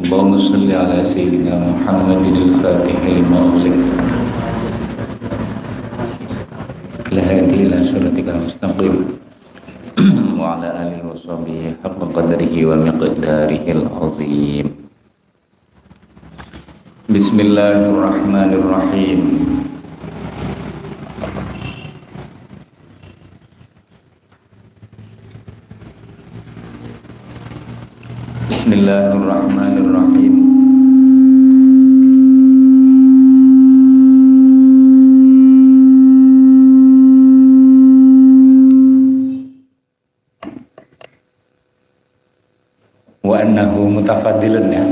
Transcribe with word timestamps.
اللهم 0.00 0.32
صل 0.38 0.68
على 0.72 1.04
سيدنا 1.04 1.54
محمد 1.76 2.22
الفاتح 2.36 2.98
لما 3.06 3.38
أغلق 3.38 3.78
الهادي 7.12 7.54
إلى 7.66 7.76
صراطك 7.84 8.26
المستقيم 8.28 8.96
وعلى 10.40 10.68
آله 10.82 10.98
وصحبه 11.10 11.60
حق 11.84 12.00
قدره 12.16 12.54
ومقداره 12.66 13.64
العظيم 13.76 14.66
بسم 17.10 17.36
الله 17.40 17.78
الرحمن 17.92 18.50
الرحيم 18.60 19.20
Bismillahirrahmanirrahim. 28.85 30.35
Wa 43.25 43.41
annahu 43.41 43.89
mutafadilun 43.89 44.69
ya. 44.69 44.85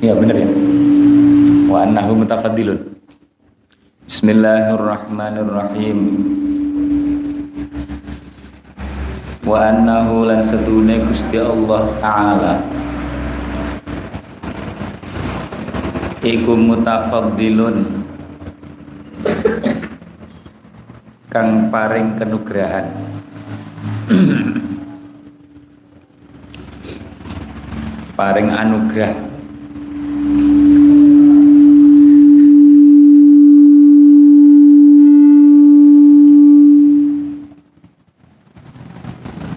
Ya 0.00 0.16
benar 0.16 0.40
ya. 0.40 0.48
Wa 1.68 1.84
annahu 1.84 2.24
mutafadilun 2.24 2.96
Bismillahirrahmanirrahim. 4.08 6.03
Gusti 11.14 11.38
Allah 11.38 11.94
taala. 12.02 12.58
Iku 16.26 16.58
mutafaddilun. 16.58 18.02
Kang 21.30 21.70
paring 21.70 22.18
kenugrahan. 22.18 22.90
Paring 28.18 28.50
anugrah 28.50 29.14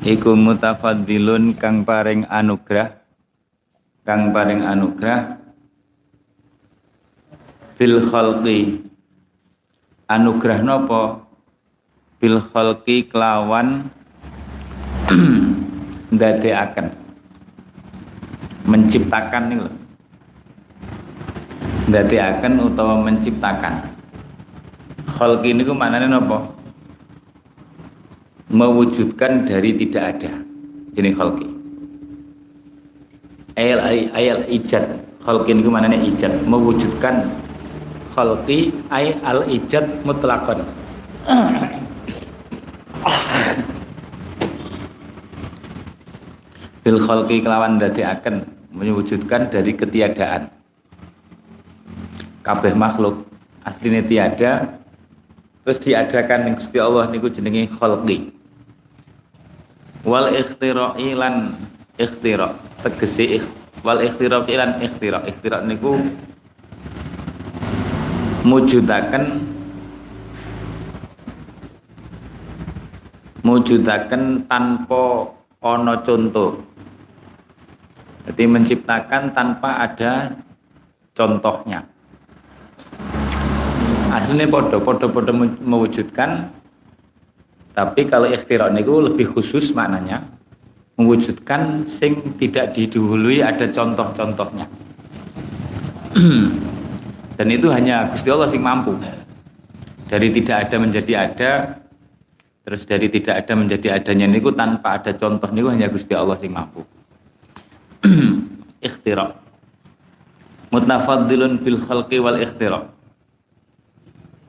iku 0.07 0.39
mutafaddilun 0.39 1.59
kang 1.59 1.83
paring 1.83 2.23
anugrah. 2.31 2.95
Kang 4.07 4.31
paring 4.31 4.63
anugrah. 4.63 5.35
Bil 7.75 7.99
khalqi. 8.07 8.87
Anugrah 10.07 10.63
nopo? 10.63 11.27
Bil 12.23 12.39
khalqi 12.39 13.11
kelawan 13.11 13.91
ndadekaken 16.15 16.87
menciptakan 18.63 19.43
nih 19.51 19.57
lho. 19.59 19.71
Ndadekaken 21.91 22.53
utawa 22.63 22.95
menciptakan. 23.03 23.91
Khalqi 25.07 25.51
niku 25.51 25.75
maknane 25.75 26.07
nopo 26.07 26.56
mewujudkan 28.57 29.45
dari 29.45 29.77
tidak 29.77 30.17
ada 30.17 30.33
jenis 30.97 31.13
khalqi. 31.13 31.45
Ayat 33.53 34.09
ayat 34.17 34.49
ijad. 34.49 34.97
Khalqi 35.21 35.53
niku 35.53 35.69
maknane 35.69 36.01
ijad. 36.09 36.41
Mewujudkan 36.49 37.29
khalqi 38.17 38.73
ay 38.89 39.13
al 39.21 39.45
ijad 39.45 40.01
mutlaqan. 40.01 40.65
Bil 46.81 46.97
khalqi 46.97 47.45
kelawan 47.45 47.77
akan 47.77 48.41
mewujudkan 48.73 49.53
dari 49.53 49.77
ketiadaan. 49.77 50.49
Kabeh 52.41 52.73
makhluk 52.73 53.21
aslinya 53.67 53.99
tiada 54.07 54.79
terus 55.67 55.83
diadakan 55.83 56.55
Gusti 56.55 56.79
Allah 56.79 57.11
niku 57.11 57.27
jenenge 57.27 57.67
khalqi 57.75 58.36
wal 60.05 60.29
ikhtira'i 60.33 61.17
lan 61.17 61.57
ikhtira 61.97 62.53
tegese 62.85 63.41
wal 63.81 64.01
ikhtira'i 64.03 64.53
lan 64.57 64.77
ikhtira 64.83 65.23
ikhtira 65.25 65.63
niku 65.65 65.97
mujudaken 68.45 69.55
mujudaken 73.47 74.43
tanpa 74.51 75.31
ono 75.63 75.95
contoh. 76.03 76.51
Jadi 78.27 78.43
menciptakan 78.43 79.31
tanpa 79.31 79.87
ada 79.87 80.35
contohnya. 81.15 81.79
Aslinya 84.11 84.51
podo 84.51 84.83
podo 84.83 85.07
podo 85.07 85.31
mewujudkan 85.63 86.51
tapi 87.77 88.09
kalau 88.09 88.25
ikhtirak 88.25 88.73
niku 88.73 89.05
lebih 89.05 89.37
khusus 89.37 89.69
maknanya 89.69 90.25
mewujudkan 90.97 91.85
sing 91.85 92.33
tidak 92.41 92.73
didahului 92.73 93.45
ada 93.45 93.69
contoh-contohnya. 93.69 94.65
Dan 97.37 97.47
itu 97.53 97.69
hanya 97.69 98.09
Gusti 98.09 98.33
Allah 98.33 98.49
sing 98.49 98.65
mampu. 98.65 98.97
Dari 100.09 100.33
tidak 100.33 100.57
ada 100.65 100.75
menjadi 100.81 101.13
ada 101.21 101.51
terus 102.65 102.81
dari 102.83 103.13
tidak 103.13 103.45
ada 103.45 103.53
menjadi 103.53 104.01
adanya 104.01 104.25
niku 104.25 104.49
tanpa 104.57 104.97
ada 104.97 105.13
contoh 105.13 105.45
niku 105.53 105.69
hanya 105.69 105.85
Gusti 105.85 106.17
Allah 106.17 106.33
sing 106.41 106.49
mampu. 106.49 106.81
Ikhtirak 108.89 109.37
mutafaddilun 110.73 111.61
bil 111.61 111.77
khalqi 111.77 112.17
wal 112.19 112.41
ikhtirak 112.41 112.91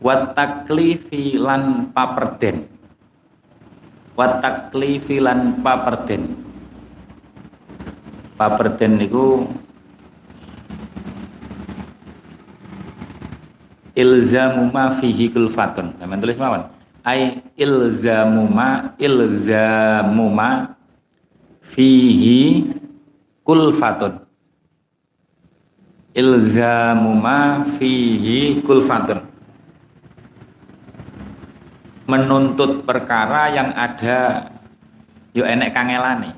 wat 0.03 0.34
taklifi 0.34 1.39
lan 1.39 1.93
paperden 1.95 2.78
wat 4.19 4.43
taklifi 4.43 5.23
paperden 5.62 6.34
paperden 8.34 8.99
niku 8.99 9.47
ilzamu 13.99 14.71
ma 14.71 14.95
fihi 14.95 15.27
kulfatun. 15.34 15.99
Sampeyan 15.99 16.23
tulis 16.23 16.39
mawon. 16.39 16.62
Ai 17.03 17.43
ilzamu 17.59 18.47
ma 18.47 18.95
ilzamu 18.95 20.27
ma 20.31 20.78
fihi 21.62 22.71
kulfatun. 23.43 24.23
Ilzamu 26.15 27.11
ma 27.19 27.67
fihi 27.78 28.62
kulfatun. 28.62 29.28
Menuntut 32.09 32.89
perkara 32.89 33.53
yang 33.53 33.77
ada 33.77 34.49
yo 35.37 35.45
enek 35.45 35.77
kangelane. 35.77 36.33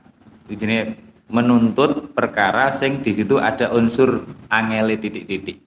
Jadi 0.50 0.98
menuntut 1.30 2.10
perkara 2.10 2.74
sing 2.74 3.06
di 3.06 3.14
situ 3.14 3.38
ada 3.38 3.70
unsur 3.70 4.26
angele 4.50 4.98
titik-titik. 4.98 5.62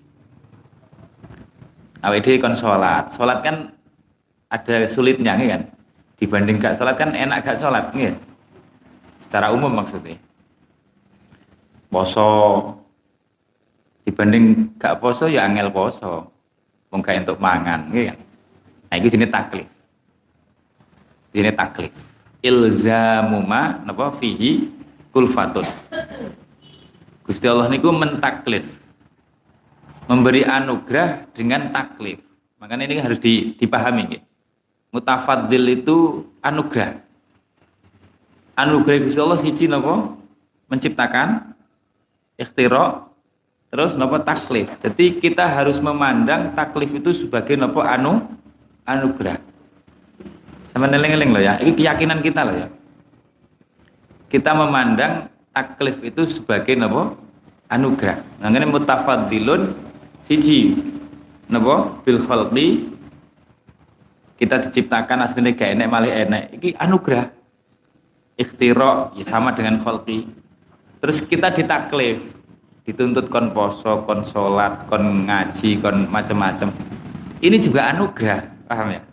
Dhewe 2.04 2.36
kon 2.44 2.52
sholat. 2.52 3.16
Sholat 3.16 3.40
kan 3.48 3.72
ada 4.52 4.92
sulitnya 4.92 5.40
kan? 5.40 5.72
Dibanding 6.20 6.60
gak 6.60 6.76
sholat 6.76 7.00
kan 7.00 7.16
enak 7.16 7.40
gak 7.48 7.56
sholat 7.64 7.96
nggih. 7.96 8.12
Secara 9.24 9.56
umum 9.56 9.72
maksudnya. 9.72 10.20
Poso. 11.88 12.30
Dibanding 14.04 14.76
gak 14.76 15.00
poso 15.00 15.32
ya 15.32 15.48
angel 15.48 15.72
poso. 15.72 16.28
Wong 16.92 17.02
untuk 17.02 17.40
mangan 17.40 17.88
nggih 17.88 18.12
kan? 18.12 18.20
Nah 18.92 18.96
itu 19.00 19.08
jenis 19.16 19.32
taklif 19.32 19.73
jenis 21.34 21.58
taklif 21.58 21.92
ilzamu 22.40 23.44
ma 23.44 23.82
napa 23.84 24.14
fihi 24.14 24.70
kulfatun 25.12 25.66
Gusti 27.24 27.48
Allah 27.48 27.72
niku 27.72 27.90
mentaklif 27.90 28.68
memberi 30.08 30.44
anugerah 30.44 31.32
dengan 31.32 31.72
taklif. 31.72 32.20
Makanya 32.60 32.84
ini 32.88 33.00
harus 33.00 33.20
dipahami. 33.60 34.20
Ya. 34.20 34.22
Mutafaddil 34.92 35.84
itu 35.84 36.28
anugerah. 36.44 37.00
Anugerah 38.60 39.00
Gusti 39.08 39.20
Allah 39.20 39.40
siji 39.40 39.66
napa? 39.72 40.14
Menciptakan 40.68 41.56
ikhtira 42.36 43.08
terus 43.72 43.96
napa 43.96 44.22
taklif. 44.22 44.70
Jadi 44.84 45.18
kita 45.24 45.48
harus 45.48 45.80
memandang 45.80 46.54
taklif 46.54 46.92
itu 46.94 47.16
sebagai 47.16 47.56
napa 47.56 47.88
anu 47.88 48.20
anugerah. 48.84 49.40
Sama 50.74 50.90
neling-eling 50.90 51.30
loh 51.30 51.44
ya. 51.46 51.62
Ini 51.62 51.78
keyakinan 51.78 52.26
kita 52.26 52.42
loh 52.50 52.58
ya. 52.66 52.68
Kita 54.26 54.58
memandang 54.58 55.30
taklif 55.54 56.02
itu 56.02 56.26
sebagai 56.26 56.74
apa? 56.82 57.14
Anugerah. 57.70 58.26
Ini 58.42 58.66
mutafadilun 58.66 59.78
siji. 60.26 60.74
Napa 61.46 62.02
bil 62.02 62.18
khalqi. 62.26 62.90
Kita 64.34 64.66
diciptakan 64.66 65.30
aslinya 65.30 65.54
gak 65.54 65.78
enek 65.78 65.88
malih 65.88 66.10
enek. 66.10 66.44
Ini 66.58 66.70
anugerah. 66.82 67.30
Ikhtiro 68.34 69.14
ya 69.14 69.30
sama 69.30 69.54
dengan 69.54 69.78
khalqi. 69.86 70.26
Terus 70.98 71.22
kita 71.22 71.54
ditaklif. 71.54 72.18
Dituntut 72.84 73.30
kon 73.30 73.54
poso 73.54 74.02
kon 74.10 74.26
sholat 74.26 74.90
kon 74.90 75.30
ngaji 75.30 75.80
kon 75.80 76.10
macam-macam 76.10 76.68
ini 77.40 77.56
juga 77.56 77.88
anugerah. 77.94 78.68
Paham 78.68 78.92
ya 78.92 79.13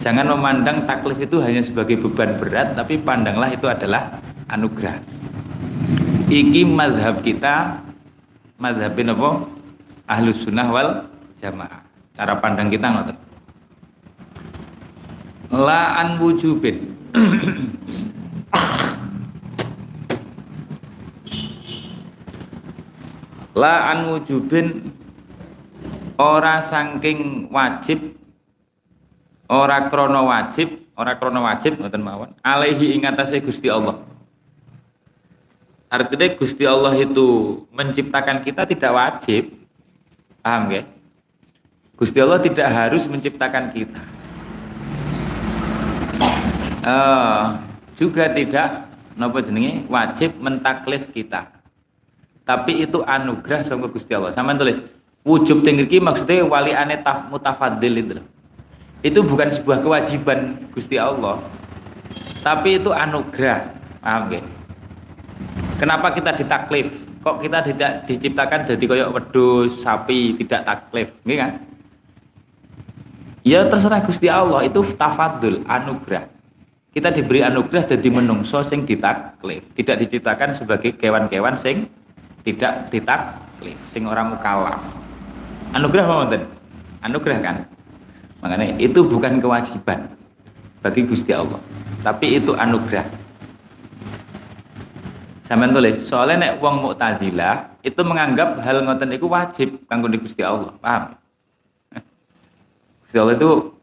jangan 0.00 0.28
memandang 0.36 0.86
taklif 0.88 1.18
itu 1.20 1.40
hanya 1.42 1.60
sebagai 1.60 2.00
beban 2.00 2.38
berat 2.40 2.76
tapi 2.78 2.96
pandanglah 3.00 3.52
itu 3.52 3.66
adalah 3.68 4.22
anugerah. 4.48 5.00
Iki 6.32 6.64
madhab 6.64 7.20
kita 7.20 7.84
madhabin 8.56 9.12
apa? 9.12 9.44
Ahlus 10.08 10.44
sunnah 10.44 10.68
wal 10.72 11.04
jamaah. 11.36 11.84
Cara 12.16 12.36
pandang 12.40 12.68
kita 12.72 12.88
ngoten. 12.88 13.16
La 15.52 16.00
an 16.00 16.16
wujubin. 16.16 16.96
La 23.52 23.92
an 23.92 24.08
wujubin 24.08 24.96
ora 26.16 26.64
saking 26.64 27.52
wajib 27.52 28.16
ora 29.52 29.92
krono 29.92 30.32
wajib 30.32 30.88
ora 30.96 31.12
krono 31.20 31.44
wajib 31.44 31.76
ngoten 31.76 32.00
mawon 32.00 32.32
alaihi 32.40 32.96
ing 32.96 33.04
Gusti 33.44 33.68
Allah 33.68 34.00
artinya 35.92 36.26
Gusti 36.32 36.64
Allah 36.64 36.96
itu 36.96 37.60
menciptakan 37.68 38.40
kita 38.40 38.64
tidak 38.64 38.92
wajib 38.96 39.62
Paham 40.42 40.74
ya? 40.74 40.82
Gusti 41.94 42.18
Allah 42.18 42.42
tidak 42.42 42.66
harus 42.66 43.06
menciptakan 43.06 43.70
kita. 43.70 44.02
Uh, 46.82 47.62
juga 47.94 48.26
tidak 48.34 48.90
nopo 49.14 49.38
jenenge 49.38 49.86
wajib 49.86 50.34
mentaklif 50.42 51.14
kita. 51.14 51.46
Tapi 52.42 52.82
itu 52.82 53.06
anugerah 53.06 53.62
sangka 53.62 53.86
Gusti 53.86 54.10
Allah. 54.18 54.34
Sama 54.34 54.58
tulis 54.58 54.82
wujub 55.22 55.62
tinggi 55.62 56.02
maksudnya 56.02 56.42
wali 56.42 56.74
ane 56.74 56.98
taf 56.98 57.30
mutafadil 57.30 57.94
itu 58.02 58.18
Itu 59.02 59.26
bukan 59.26 59.50
sebuah 59.50 59.82
kewajiban 59.82 60.70
Gusti 60.70 60.96
Allah. 60.96 61.42
Tapi 62.42 62.78
itu 62.78 62.90
anugerah. 62.94 63.74
Paham? 64.02 64.34
Kenapa 65.78 66.14
kita 66.14 66.34
ditaklif? 66.34 67.02
kok 67.22 67.38
kita 67.38 67.58
tidak 67.62 67.92
diciptakan 68.10 68.66
jadi 68.66 68.84
koyok 68.84 69.10
wedus 69.14 69.78
sapi 69.78 70.34
tidak 70.42 70.66
taklif 70.66 71.14
nggih 71.22 71.38
kan 71.38 71.50
ya 73.46 73.62
terserah 73.62 74.02
Gusti 74.02 74.26
Allah 74.26 74.66
itu 74.66 74.82
tafadul 74.98 75.62
anugerah 75.62 76.26
kita 76.90 77.14
diberi 77.14 77.46
anugerah 77.46 77.94
jadi 77.94 78.08
menungso 78.10 78.58
sing 78.66 78.82
ditaklif 78.82 79.62
tidak 79.78 80.02
diciptakan 80.02 80.50
sebagai 80.50 80.98
kewan-kewan 80.98 81.54
sing 81.54 81.86
tidak 82.42 82.90
ditaklif 82.90 83.78
sing 83.94 84.02
orang 84.10 84.34
mukallaf 84.34 84.82
anugerah 85.78 86.04
apa 86.26 86.42
anugerah 87.06 87.38
kan 87.38 87.56
makanya 88.42 88.74
itu 88.76 89.00
bukan 89.06 89.38
kewajiban 89.38 90.10
bagi 90.82 91.06
Gusti 91.06 91.30
Allah 91.30 91.62
tapi 92.02 92.42
itu 92.42 92.52
anugerah 92.58 93.22
Sampeyan 95.52 95.76
tulis, 95.76 96.08
soalnya 96.08 96.48
nek 96.48 96.64
wong 96.64 96.80
Mu'tazilah 96.80 97.76
itu 97.84 98.00
menganggap 98.00 98.56
hal 98.64 98.88
ngoten 98.88 99.12
itu 99.12 99.28
wajib 99.28 99.84
kanggo 99.84 100.08
Gusti 100.08 100.40
Allah. 100.40 100.72
Paham? 100.80 101.12
Gusti 103.04 103.20
Allah 103.20 103.36
itu 103.36 103.76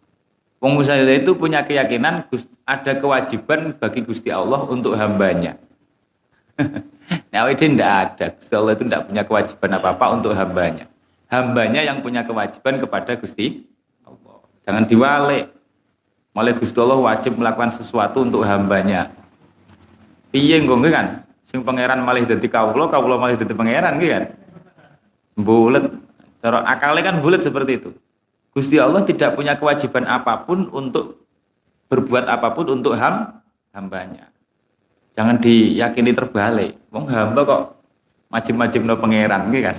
wong 0.57 0.71
Mu'tazilah 0.73 1.21
itu 1.21 1.37
punya 1.37 1.61
keyakinan 1.61 2.25
ada 2.65 2.97
kewajiban 2.97 3.77
bagi 3.77 4.01
Gusti 4.01 4.33
Allah 4.33 4.65
untuk 4.65 4.97
hambanya. 4.97 5.61
nah, 7.29 7.45
itu 7.53 7.69
tidak 7.69 7.91
ada. 8.17 8.25
Gusti 8.33 8.53
Allah 8.57 8.73
itu 8.73 8.83
tidak 8.89 9.01
punya 9.05 9.23
kewajiban 9.29 9.71
apa-apa 9.77 10.05
untuk 10.17 10.33
hambanya. 10.33 10.89
Hambanya 11.29 11.85
yang 11.85 12.01
punya 12.01 12.25
kewajiban 12.25 12.81
kepada 12.81 13.13
Gusti. 13.13 13.68
Jangan 14.69 14.85
diwalik. 14.85 15.49
Malah 16.37 16.53
Gusti 16.53 16.77
Allah 16.77 17.01
wajib 17.01 17.41
melakukan 17.41 17.73
sesuatu 17.73 18.21
untuk 18.21 18.45
hambanya. 18.45 19.09
Piye 20.29 20.61
nggo 20.61 20.77
kan? 20.93 21.25
sing 21.49 21.65
pangeran 21.65 22.05
malih 22.05 22.29
dadi 22.29 22.45
kawula 22.45 22.85
kawula 22.85 23.17
malih 23.17 23.33
dadi 23.33 23.57
pangeran 23.57 23.97
gitu 23.97 24.13
kan? 24.13 24.25
Bulet 25.33 25.85
cara 26.45 26.61
akalnya 26.69 27.09
kan 27.09 27.15
bulet 27.17 27.41
seperti 27.41 27.81
itu. 27.81 27.89
Gusti 28.53 28.77
Allah 28.77 29.01
tidak 29.01 29.33
punya 29.33 29.57
kewajiban 29.57 30.05
apa 30.05 30.45
pun 30.45 30.69
untuk 30.69 31.25
berbuat 31.89 32.29
apa 32.29 32.53
pun 32.53 32.69
untuk 32.69 32.93
ham 32.93 33.41
hambanya. 33.73 34.29
Jangan 35.17 35.41
diyakini 35.41 36.13
terbalik. 36.13 36.77
Wong 36.93 37.09
hamba 37.09 37.41
kok 37.41 37.61
majib-majib 38.29 38.85
no 38.85 39.01
pangeran 39.01 39.49
gitu 39.49 39.65
kan? 39.65 39.77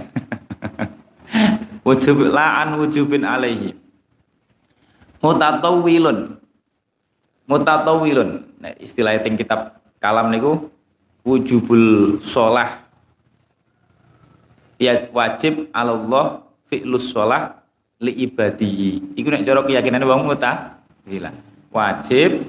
Wujub 1.87 2.19
la'an 2.27 2.77
wujubin 2.77 3.23
alaihi 3.23 3.80
mutatawilun 5.21 6.41
mutatawilun 7.47 8.31
nah, 8.61 8.73
istilah 8.81 9.17
yang 9.17 9.37
kitab 9.37 9.81
kalam 10.01 10.33
niku 10.33 10.73
wujubul 11.25 12.19
sholah. 12.25 12.81
Ya 14.81 15.13
wajib 15.13 15.69
Allah 15.77 16.41
fi'lus 16.73 17.13
sholah 17.13 17.61
li 18.01 18.25
ibadihi. 18.25 19.13
Iku 19.21 19.29
nek 19.29 19.45
cara 19.45 19.61
keyakinan 19.61 20.09
wong 20.09 20.25
mutazilah 20.25 21.37
wajib 21.69 22.49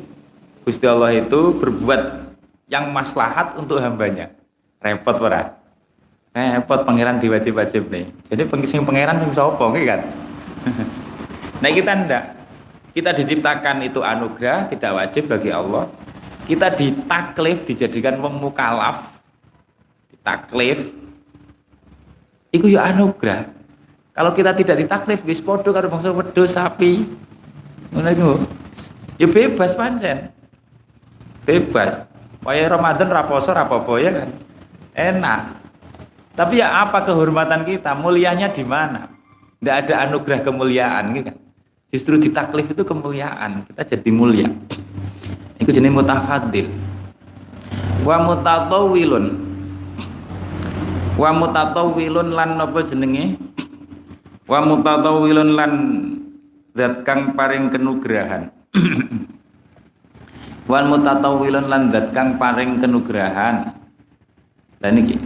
Gusti 0.63 0.85
Allah 0.87 1.11
itu 1.17 1.57
berbuat 1.59 2.31
yang 2.71 2.93
maslahat 2.95 3.59
untuk 3.59 3.83
hambanya. 3.83 4.31
Repot 4.79 5.17
ora? 5.19 5.59
Repot 6.31 6.87
pangeran 6.87 7.19
diwajib-wajib 7.19 7.91
nih. 7.91 8.07
Jadi 8.31 8.47
sing 8.63 8.87
pangeran 8.87 9.19
sing 9.19 9.29
sopo 9.35 9.67
kan? 9.67 10.01
Nah 11.61 11.69
kita 11.69 11.93
ndak 11.93 12.40
kita 12.91 13.15
diciptakan 13.15 13.87
itu 13.87 14.03
anugerah 14.03 14.67
tidak 14.67 14.91
wajib 14.99 15.31
bagi 15.31 15.47
Allah. 15.47 15.87
Kita 16.43 16.67
ditaklif 16.75 17.63
dijadikan 17.63 18.19
wong 18.19 18.35
mukalaf. 18.35 19.15
Ditaklif. 20.11 20.91
Itu 22.51 22.67
ya 22.67 22.91
anugerah. 22.91 23.47
Kalau 24.11 24.35
kita 24.35 24.51
tidak 24.51 24.83
ditaklif 24.83 25.23
wis 25.23 25.39
podo 25.39 25.71
karo 25.71 25.87
bangsa 25.87 26.11
wedhus 26.11 26.51
sapi. 26.51 27.07
Ngono 27.95 28.43
ya 29.15 29.27
bebas 29.27 29.71
pancen. 29.71 30.27
Bebas. 31.47 32.03
Waya 32.43 32.67
Ramadan 32.67 33.07
raposo 33.07 33.55
rapopo 33.55 33.95
ya 33.95 34.11
kan? 34.11 34.29
Enak. 34.91 35.41
Tapi 36.35 36.59
ya 36.59 36.83
apa 36.83 37.07
kehormatan 37.07 37.63
kita? 37.63 37.95
Mulianya 37.95 38.51
di 38.51 38.67
mana? 38.67 39.07
Tidak 39.63 39.75
ada 39.87 40.09
anugerah 40.09 40.43
kemuliaan 40.43 41.15
gitu 41.15 41.31
kan 41.31 41.37
justru 41.91 42.17
ditaklif 42.17 42.71
itu 42.71 42.81
kemuliaan 42.87 43.67
kita 43.67 43.95
jadi 43.95 44.09
mulia 44.09 44.49
Iku 45.61 45.69
jenis 45.69 45.93
mutafadil. 45.93 46.73
Wa 48.01 48.17
mutatawilun. 48.17 49.25
Wa 51.21 51.29
mutatawilun 51.37 52.33
lan 52.33 52.57
napa 52.57 52.81
jenenge? 52.81 53.37
Wa 54.49 54.65
mutatawilun 54.65 55.53
lan 55.53 55.71
zat 56.73 57.05
kang 57.05 57.37
paring 57.37 57.69
kenugrahan. 57.69 58.49
Wan 60.71 60.89
mutatawilun 60.89 61.69
lan 61.69 61.93
zat 61.93 62.09
kang 62.09 62.41
paring 62.41 62.81
kenugrahan. 62.81 63.77
Dan 64.81 64.97
iki 64.97 65.21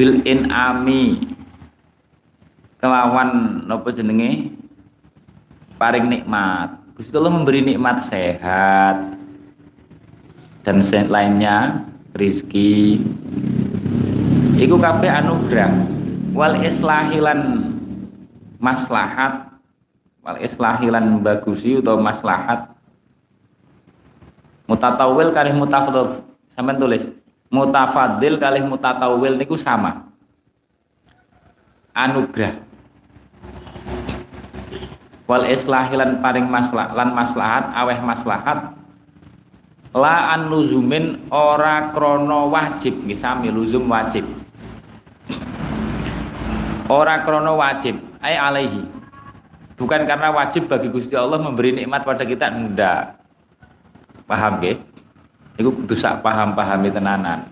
bil 0.00 0.24
inami 0.24 1.28
kelawan 2.80 3.60
napa 3.68 3.92
jenenge 3.92 4.48
paring 5.82 6.06
nikmat. 6.06 6.78
Gusti 6.94 7.10
Allah 7.18 7.34
memberi 7.34 7.58
nikmat 7.58 7.98
sehat, 8.06 9.18
dan 10.62 10.78
lainnya 11.10 11.82
rizki 12.14 13.02
iku 14.62 14.78
kabeh 14.78 15.10
anugerah. 15.10 15.74
Wal 16.30 16.62
islahilan 16.62 17.66
maslahat. 18.62 19.50
Wal 20.22 20.38
islahilan 20.38 21.18
bagusi 21.18 21.82
atau 21.82 21.98
maslahat. 21.98 22.70
Mutatawil 24.70 25.34
kalih 25.34 25.58
mutafadil 25.58 26.22
sampean 26.46 26.78
tulis 26.78 27.10
mutafadil 27.50 28.38
kalih 28.40 28.64
mutatawil 28.64 29.36
niku 29.36 29.58
sama 29.58 30.08
wal 35.32 35.48
islahilan 35.48 36.20
paring 36.20 36.44
maslah 36.44 36.92
lan 36.92 37.16
maslahat 37.16 37.72
aweh 37.72 37.96
maslahat 38.04 38.76
la 39.96 40.36
an 40.36 40.48
luzumin 40.48 41.28
ora 41.28 41.92
krono 41.92 42.48
wajib. 42.52 43.04
Nggih 43.04 43.16
sami 43.16 43.48
luzum 43.52 43.88
wajib. 43.88 44.24
Ora 46.88 47.24
krono 47.24 47.56
wajib 47.56 47.96
ay 48.20 48.36
alaihi. 48.36 48.84
Bukan 49.76 50.04
karena 50.04 50.28
wajib 50.32 50.68
bagi 50.68 50.92
Gusti 50.92 51.16
Allah 51.16 51.40
memberi 51.40 51.72
nikmat 51.72 52.04
pada 52.04 52.28
kita 52.28 52.52
ndak. 52.52 53.16
Paham 54.28 54.60
nggih? 54.60 54.76
Iku 55.60 55.68
kudu 55.84 55.96
sak 55.96 56.24
paham-pahami 56.24 56.88
tenanan. 56.88 57.48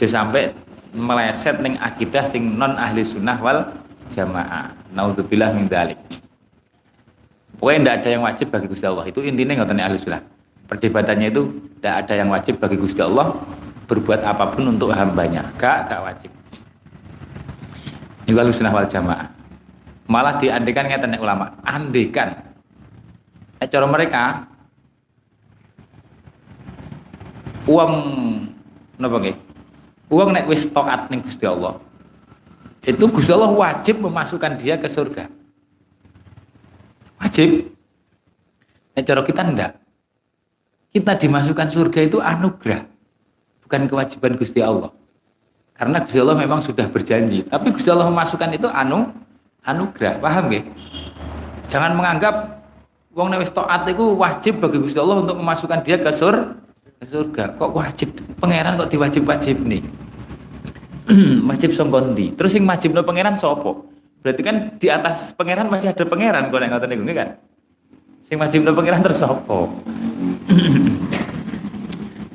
Aja 0.00 0.24
sampai 0.24 0.56
meleset 0.96 1.60
ning 1.60 1.76
akidah 1.76 2.24
sing 2.24 2.56
non 2.56 2.72
ahli 2.80 3.04
sunnah 3.04 3.36
wal 3.36 3.68
jamaah. 4.08 4.72
Naudzubillah 4.96 5.52
min 5.52 5.68
dzalik 5.68 6.19
Pokoknya 7.60 7.80
tidak 7.84 7.96
ada 8.00 8.08
yang 8.08 8.22
wajib 8.24 8.46
bagi 8.48 8.66
Gusti 8.72 8.86
Allah. 8.88 9.04
Itu 9.04 9.20
intinya 9.20 9.52
nggak 9.60 9.84
ahli 9.84 10.00
sunnah. 10.00 10.24
Perdebatannya 10.64 11.28
itu 11.28 11.42
tidak 11.76 11.94
ada 12.08 12.14
yang 12.16 12.28
wajib 12.32 12.56
bagi 12.56 12.80
Gusti 12.80 13.04
Allah 13.04 13.36
berbuat 13.84 14.24
apa 14.24 14.48
pun 14.48 14.64
untuk 14.72 14.88
hambanya. 14.96 15.44
Gak, 15.60 15.92
gak 15.92 16.00
wajib. 16.00 16.32
Ini 18.24 18.32
ahli 18.32 18.56
sunnah 18.56 18.72
wal 18.72 18.88
jamaah. 18.88 19.28
Malah 20.08 20.40
diandekan 20.40 20.88
ngeten 20.88 21.20
ulama. 21.20 21.52
Andekan. 21.60 22.32
Cara 23.60 23.84
mereka 23.84 24.48
uang 27.68 27.92
napa 28.96 29.16
nggih? 29.20 29.36
Uang 30.08 30.32
nek 30.32 30.48
wis 30.48 30.64
taat 30.64 31.12
ning 31.12 31.20
Gusti 31.20 31.44
Allah. 31.44 31.76
Itu 32.80 33.04
Gusti 33.12 33.36
Allah 33.36 33.52
wajib 33.52 34.00
memasukkan 34.00 34.56
dia 34.56 34.80
ke 34.80 34.88
surga 34.88 35.39
wajib. 37.20 37.70
Nah, 38.96 39.02
cara 39.04 39.22
kita 39.22 39.40
ndak. 39.44 39.72
Kita 40.90 41.14
dimasukkan 41.14 41.68
surga 41.70 42.00
itu 42.02 42.18
anugerah 42.18 42.82
bukan 43.62 43.86
kewajiban 43.86 44.34
Gusti 44.34 44.58
Allah. 44.58 44.90
Karena 45.78 46.02
Gusti 46.02 46.18
Allah 46.18 46.34
memang 46.34 46.58
sudah 46.58 46.90
berjanji 46.90 47.46
tapi 47.46 47.70
Gusti 47.70 47.86
Allah 47.86 48.10
memasukkan 48.10 48.50
itu 48.58 48.66
anu 48.66 49.06
anugerah 49.62 50.18
paham 50.18 50.50
gak? 50.50 50.66
jangan 51.70 51.94
menganggap 51.94 52.66
wong 53.14 53.30
wis 53.38 53.54
taat 53.54 53.86
itu 53.86 54.18
wajib 54.18 54.58
bagi 54.58 54.82
Gusti 54.82 54.98
Allah 54.98 55.22
untuk 55.22 55.38
memasukkan 55.38 55.86
dia 55.86 56.02
ke 56.02 56.10
sur 56.10 56.34
ke 56.98 57.04
surga. 57.06 57.54
Kok 57.54 57.70
wajib? 57.72 58.10
Pangeran 58.42 58.76
kok 58.76 58.90
diwajib-wajib 58.90 59.56
nih? 59.62 59.82
Wajib 61.50 61.74
songkondi 61.74 62.38
terus 62.38 62.54
yang 62.54 62.70
wajib 62.70 62.94
no 62.94 63.02
pangeran 63.02 63.34
sopo 63.34 63.89
Berarti 64.20 64.42
kan 64.44 64.76
di 64.76 64.88
atas 64.92 65.32
pangeran 65.32 65.72
masih 65.72 65.96
ada 65.96 66.04
pangeran 66.04 66.52
kok 66.52 66.60
nek 66.60 66.68
ngoten 66.68 66.92
niku 66.92 67.04
kan. 67.16 67.40
Sing 68.20 68.36
wajib 68.36 68.68
pangeran 68.68 69.00
terus 69.00 69.24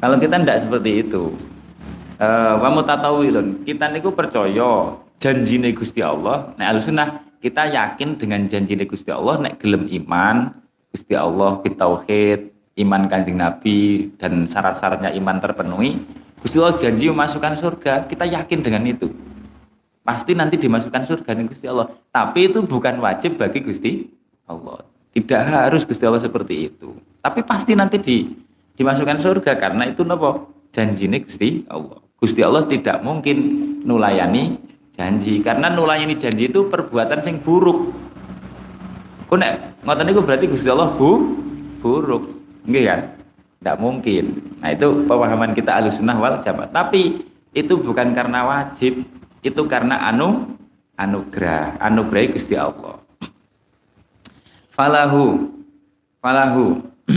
Kalau 0.01 0.17
kita 0.17 0.35
ndak 0.41 0.65
seperti 0.65 1.05
itu. 1.05 1.29
Eh 2.17 2.53
wa 2.57 2.69
mutatawilun. 2.73 3.61
Kita 3.61 3.93
niku 3.93 4.17
percaya 4.17 4.97
janjine 5.21 5.77
Gusti 5.77 6.01
Allah. 6.01 6.57
Nek 6.57 6.81
sunnah 6.81 7.21
kita 7.37 7.69
yakin 7.69 8.17
dengan 8.17 8.49
janjine 8.49 8.89
Gusti 8.89 9.13
Allah 9.13 9.45
nek 9.45 9.61
gelem 9.61 9.85
iman 9.85 10.57
Gusti 10.89 11.13
Allah 11.13 11.61
bitauhid, 11.61 12.49
iman 12.81 13.05
kanjeng 13.05 13.37
Nabi 13.37 14.09
dan 14.17 14.49
syarat-syaratnya 14.49 15.13
iman 15.21 15.37
terpenuhi. 15.37 16.01
Gusti 16.41 16.57
Allah 16.57 16.81
janji 16.81 17.13
memasukkan 17.13 17.53
surga, 17.59 17.93
kita 18.09 18.25
yakin 18.25 18.63
dengan 18.63 18.81
itu 18.89 19.11
pasti 20.05 20.37
nanti 20.37 20.61
dimasukkan 20.61 21.01
surga 21.01 21.33
nih 21.33 21.49
Gusti 21.49 21.65
Allah. 21.65 21.89
Tapi 22.13 22.53
itu 22.53 22.61
bukan 22.61 23.01
wajib 23.01 23.41
bagi 23.41 23.65
Gusti 23.65 24.05
Allah. 24.45 24.85
Tidak 25.11 25.41
harus 25.41 25.81
Gusti 25.83 26.05
Allah 26.05 26.21
seperti 26.21 26.69
itu. 26.69 26.93
Tapi 27.25 27.41
pasti 27.41 27.73
nanti 27.73 27.97
di 27.97 28.29
dimasukkan 28.77 29.17
surga 29.17 29.57
karena 29.57 29.89
itu 29.89 30.05
nopo 30.05 30.53
nih 30.77 31.21
Gusti 31.25 31.65
Allah. 31.65 31.99
Gusti 32.21 32.45
Allah 32.45 32.63
tidak 32.69 33.01
mungkin 33.01 33.37
nulayani 33.83 34.59
janji 34.95 35.41
karena 35.41 35.71
nulayani 35.73 36.15
janji 36.15 36.47
itu 36.51 36.69
perbuatan 36.69 37.19
sing 37.25 37.41
buruk. 37.41 37.95
Kau 39.25 39.39
nek 39.41 39.81
ngoten 39.81 40.05
niku 40.05 40.21
berarti 40.21 40.45
Gusti 40.45 40.69
Allah 40.69 40.93
bu 40.93 41.33
buruk. 41.81 42.29
Enggak 42.67 42.83
kan? 42.85 42.99
Tidak 43.57 43.77
mungkin. 43.81 44.25
Nah 44.61 44.69
itu 44.75 44.87
pemahaman 45.09 45.55
kita 45.57 45.81
alusunah 45.81 46.17
wal 46.19 46.37
jamaah. 46.37 46.69
Tapi 46.69 47.25
itu 47.55 47.73
bukan 47.79 48.11
karena 48.11 48.43
wajib, 48.43 49.07
itu 49.45 49.61
karena 49.69 50.09
anu 50.09 50.57
anugerah. 50.97 51.77
Anugerah 51.77 52.33
Gusti 52.33 52.57
Allah. 52.57 52.97
Falahu. 54.73 55.53
Falahu. 56.17 56.81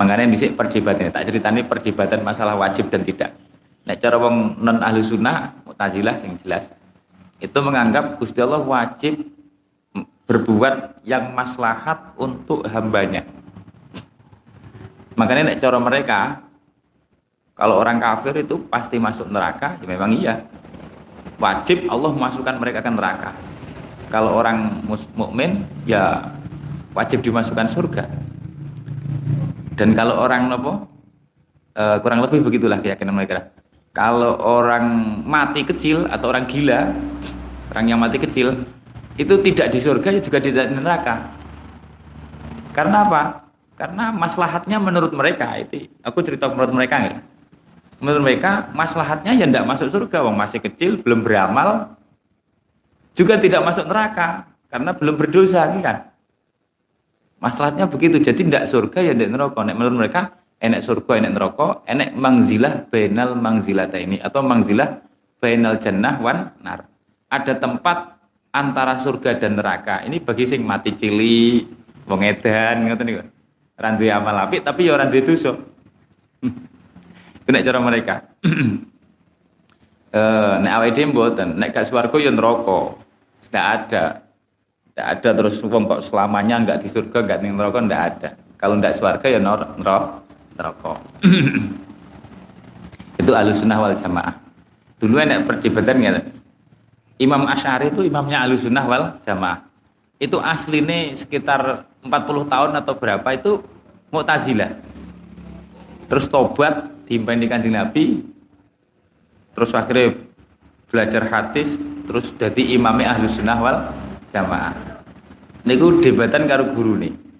Makanya 0.00 0.32
di 0.32 0.48
perdebatan. 0.56 1.12
Tak 1.12 1.28
ceritanya 1.28 1.60
perdebatan 1.68 2.24
masalah 2.24 2.56
wajib 2.56 2.88
dan 2.88 3.04
tidak. 3.04 3.36
Nek 3.84 4.00
cara 4.00 4.16
wong 4.16 4.56
non 4.64 4.80
ahli 4.80 5.04
sunnah 5.04 5.60
mutazilah 5.68 6.16
sing 6.16 6.40
jelas 6.40 6.72
itu 7.40 7.58
menganggap 7.58 8.20
Gusti 8.20 8.38
Allah 8.44 8.60
wajib 8.60 9.24
berbuat 10.28 11.02
yang 11.02 11.32
maslahat 11.34 12.14
untuk 12.14 12.62
hambanya. 12.68 13.26
Makanya 15.18 15.52
nek 15.52 15.58
cara 15.58 15.78
mereka 15.80 16.44
kalau 17.60 17.76
orang 17.76 18.00
kafir 18.00 18.32
itu 18.40 18.56
pasti 18.72 18.96
masuk 18.96 19.28
neraka, 19.28 19.76
ya 19.76 19.84
memang 19.84 20.16
iya. 20.16 20.40
Wajib 21.36 21.92
Allah 21.92 22.08
memasukkan 22.08 22.56
mereka 22.56 22.80
ke 22.80 22.88
neraka. 22.88 23.36
Kalau 24.08 24.32
orang 24.40 24.80
mukmin 25.12 25.68
ya 25.84 26.24
wajib 26.96 27.20
dimasukkan 27.20 27.68
surga. 27.68 28.08
Dan 29.76 29.92
kalau 29.92 30.24
orang 30.24 30.48
nopo 30.48 30.88
e, 31.76 31.84
kurang 32.00 32.24
lebih 32.24 32.40
begitulah 32.40 32.80
keyakinan 32.80 33.12
mereka. 33.12 33.52
Kalau 33.92 34.40
orang 34.40 35.20
mati 35.28 35.60
kecil 35.60 36.08
atau 36.08 36.32
orang 36.32 36.48
gila, 36.48 36.96
orang 37.76 37.84
yang 37.92 38.00
mati 38.00 38.16
kecil 38.16 38.56
itu 39.20 39.36
tidak 39.44 39.68
di 39.68 39.78
surga 39.84 40.08
ya 40.16 40.20
juga 40.24 40.40
di 40.40 40.48
neraka. 40.56 41.28
Karena 42.72 43.04
apa? 43.04 43.52
Karena 43.76 44.08
maslahatnya 44.16 44.80
menurut 44.80 45.12
mereka 45.12 45.60
itu. 45.60 45.92
Aku 46.00 46.24
cerita 46.24 46.48
menurut 46.48 46.72
mereka 46.72 46.96
nggak? 47.04 47.29
Menurut 48.00 48.22
mereka 48.24 48.72
maslahatnya 48.72 49.36
ya 49.36 49.46
tidak 49.46 49.68
masuk 49.68 49.88
surga. 49.92 50.24
Wong 50.24 50.34
masih 50.34 50.58
kecil 50.58 50.98
belum 51.04 51.20
beramal 51.22 51.94
juga 53.12 53.36
tidak 53.36 53.60
masuk 53.62 53.84
neraka 53.86 54.48
karena 54.72 54.90
belum 54.96 55.14
berdosa 55.20 55.68
kan? 55.68 56.08
Maslahatnya 57.40 57.88
begitu. 57.88 58.20
Jadi 58.20 58.48
tidak 58.48 58.64
surga 58.68 58.98
ya 59.04 59.12
tidak 59.12 59.30
neraka. 59.36 59.60
Nek 59.64 59.76
menurut 59.76 59.96
mereka 60.00 60.20
enek 60.60 60.80
surga 60.84 61.12
enek 61.24 61.32
neraka 61.36 61.66
enek 61.88 62.10
mangzilah 62.16 62.74
bainal 62.88 63.36
mangzilata 63.36 63.96
ini 63.96 64.20
atau 64.20 64.40
mangzilah 64.44 65.04
bainal 65.40 65.76
jannah 65.76 66.16
wan 66.20 66.52
nar. 66.64 66.88
Ada 67.30 67.60
tempat 67.60 68.16
antara 68.50 68.98
surga 68.98 69.38
dan 69.38 69.60
neraka. 69.60 70.02
Ini 70.02 70.20
bagi 70.24 70.44
sing 70.48 70.64
mati 70.64 70.96
cili 70.96 71.64
wong 72.08 72.20
edan 72.24 72.88
ngoten 72.88 73.04
niku. 73.06 73.22
Randu 73.80 74.04
amal 74.12 74.44
apik 74.44 74.60
tapi 74.60 74.92
ya 74.92 75.00
duwe 75.08 75.24
dosa 75.24 75.56
nek 77.50 77.64
cara 77.66 77.78
mereka. 77.82 78.14
eh 80.16 80.54
nek 80.62 80.72
awake 80.80 80.94
dhewe 80.94 81.06
mboten, 81.10 81.48
nek 81.58 81.70
gak 81.70 81.86
swarga 81.86 82.16
ya 82.18 82.30
neraka. 82.34 82.80
Tidak 83.46 83.66
ada. 83.66 84.04
Tidak 84.90 85.06
ada 85.06 85.28
terus 85.34 85.58
wong 85.62 85.84
kok 85.86 86.02
selamanya 86.06 86.56
enggak 86.62 86.78
di 86.82 86.88
surga, 86.90 87.18
enggak 87.22 87.38
di 87.42 87.48
neraka 87.50 87.78
enggak 87.78 88.02
ada. 88.14 88.30
Kalau 88.58 88.74
enggak 88.78 88.94
swarga 88.98 89.26
ya 89.26 89.38
neraka. 89.42 89.98
Neraka. 90.56 90.92
itu 93.20 93.32
alusunah 93.36 93.76
wal 93.78 93.94
jamaah. 93.94 94.34
Dulu 95.00 95.14
enak 95.20 95.48
perdebatan 95.48 95.96
ya. 96.00 96.12
Imam 97.20 97.44
Asy'ari 97.44 97.92
itu 97.92 98.00
imamnya 98.04 98.44
alusunah 98.48 98.84
wal 98.88 99.04
jamaah. 99.24 99.64
Itu 100.20 100.40
aslinya 100.40 101.16
sekitar 101.16 101.88
40 102.04 102.52
tahun 102.52 102.70
atau 102.76 102.92
berapa 102.96 103.28
itu 103.32 103.60
Mu'tazilah. 104.10 104.89
Terus 106.10 106.26
tobat 106.26 106.90
diimpani 107.06 107.46
kanjeng 107.46 107.78
Nabi. 107.78 108.26
Terus 109.54 109.70
akhirnya 109.70 110.18
belajar 110.90 111.22
hadis 111.30 111.86
terus 112.04 112.34
jadi 112.34 112.74
imamnya 112.74 113.14
ahlu 113.14 113.30
sunnah 113.30 113.58
wal 113.62 113.78
jamaah. 114.34 114.74
Niku 115.62 116.02
debatan 116.02 116.50
karo 116.50 116.74
guru 116.74 116.98
nih 116.98 117.30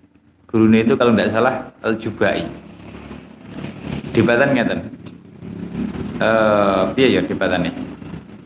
guru 0.50 0.66
nih 0.66 0.82
itu 0.82 0.98
kalau 0.98 1.14
tidak 1.14 1.30
salah 1.30 1.54
al 1.86 1.94
jubai 1.94 2.42
debatan 4.10 4.50
ngeten? 4.50 4.80
Eh 6.20 6.26
uh, 6.26 6.90
ya 6.98 7.22
debatannya? 7.22 7.70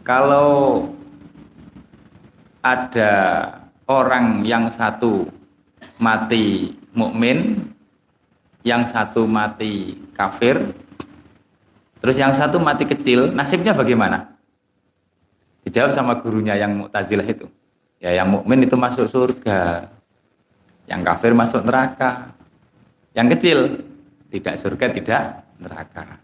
Kalau 0.04 0.84
ada 2.60 3.12
orang 3.88 4.44
yang 4.44 4.68
satu 4.68 5.24
mati 5.96 6.76
mukmin 6.92 7.72
yang 8.64 8.88
satu 8.88 9.28
mati 9.28 10.00
kafir 10.16 10.74
Terus 12.04 12.20
yang 12.20 12.36
satu 12.36 12.60
mati 12.60 12.84
kecil, 12.84 13.32
nasibnya 13.32 13.72
bagaimana? 13.72 14.28
Dijawab 15.64 15.96
sama 15.96 16.20
gurunya 16.20 16.52
yang 16.52 16.76
Mu'tazilah 16.76 17.24
itu. 17.24 17.48
Ya 17.96 18.12
yang 18.12 18.28
mukmin 18.28 18.60
itu 18.60 18.76
masuk 18.76 19.08
surga. 19.08 19.88
Yang 20.84 21.00
kafir 21.00 21.32
masuk 21.32 21.64
neraka. 21.64 22.36
Yang 23.16 23.28
kecil 23.32 23.58
tidak 24.28 24.60
surga, 24.60 24.84
tidak 24.92 25.22
neraka. 25.56 26.20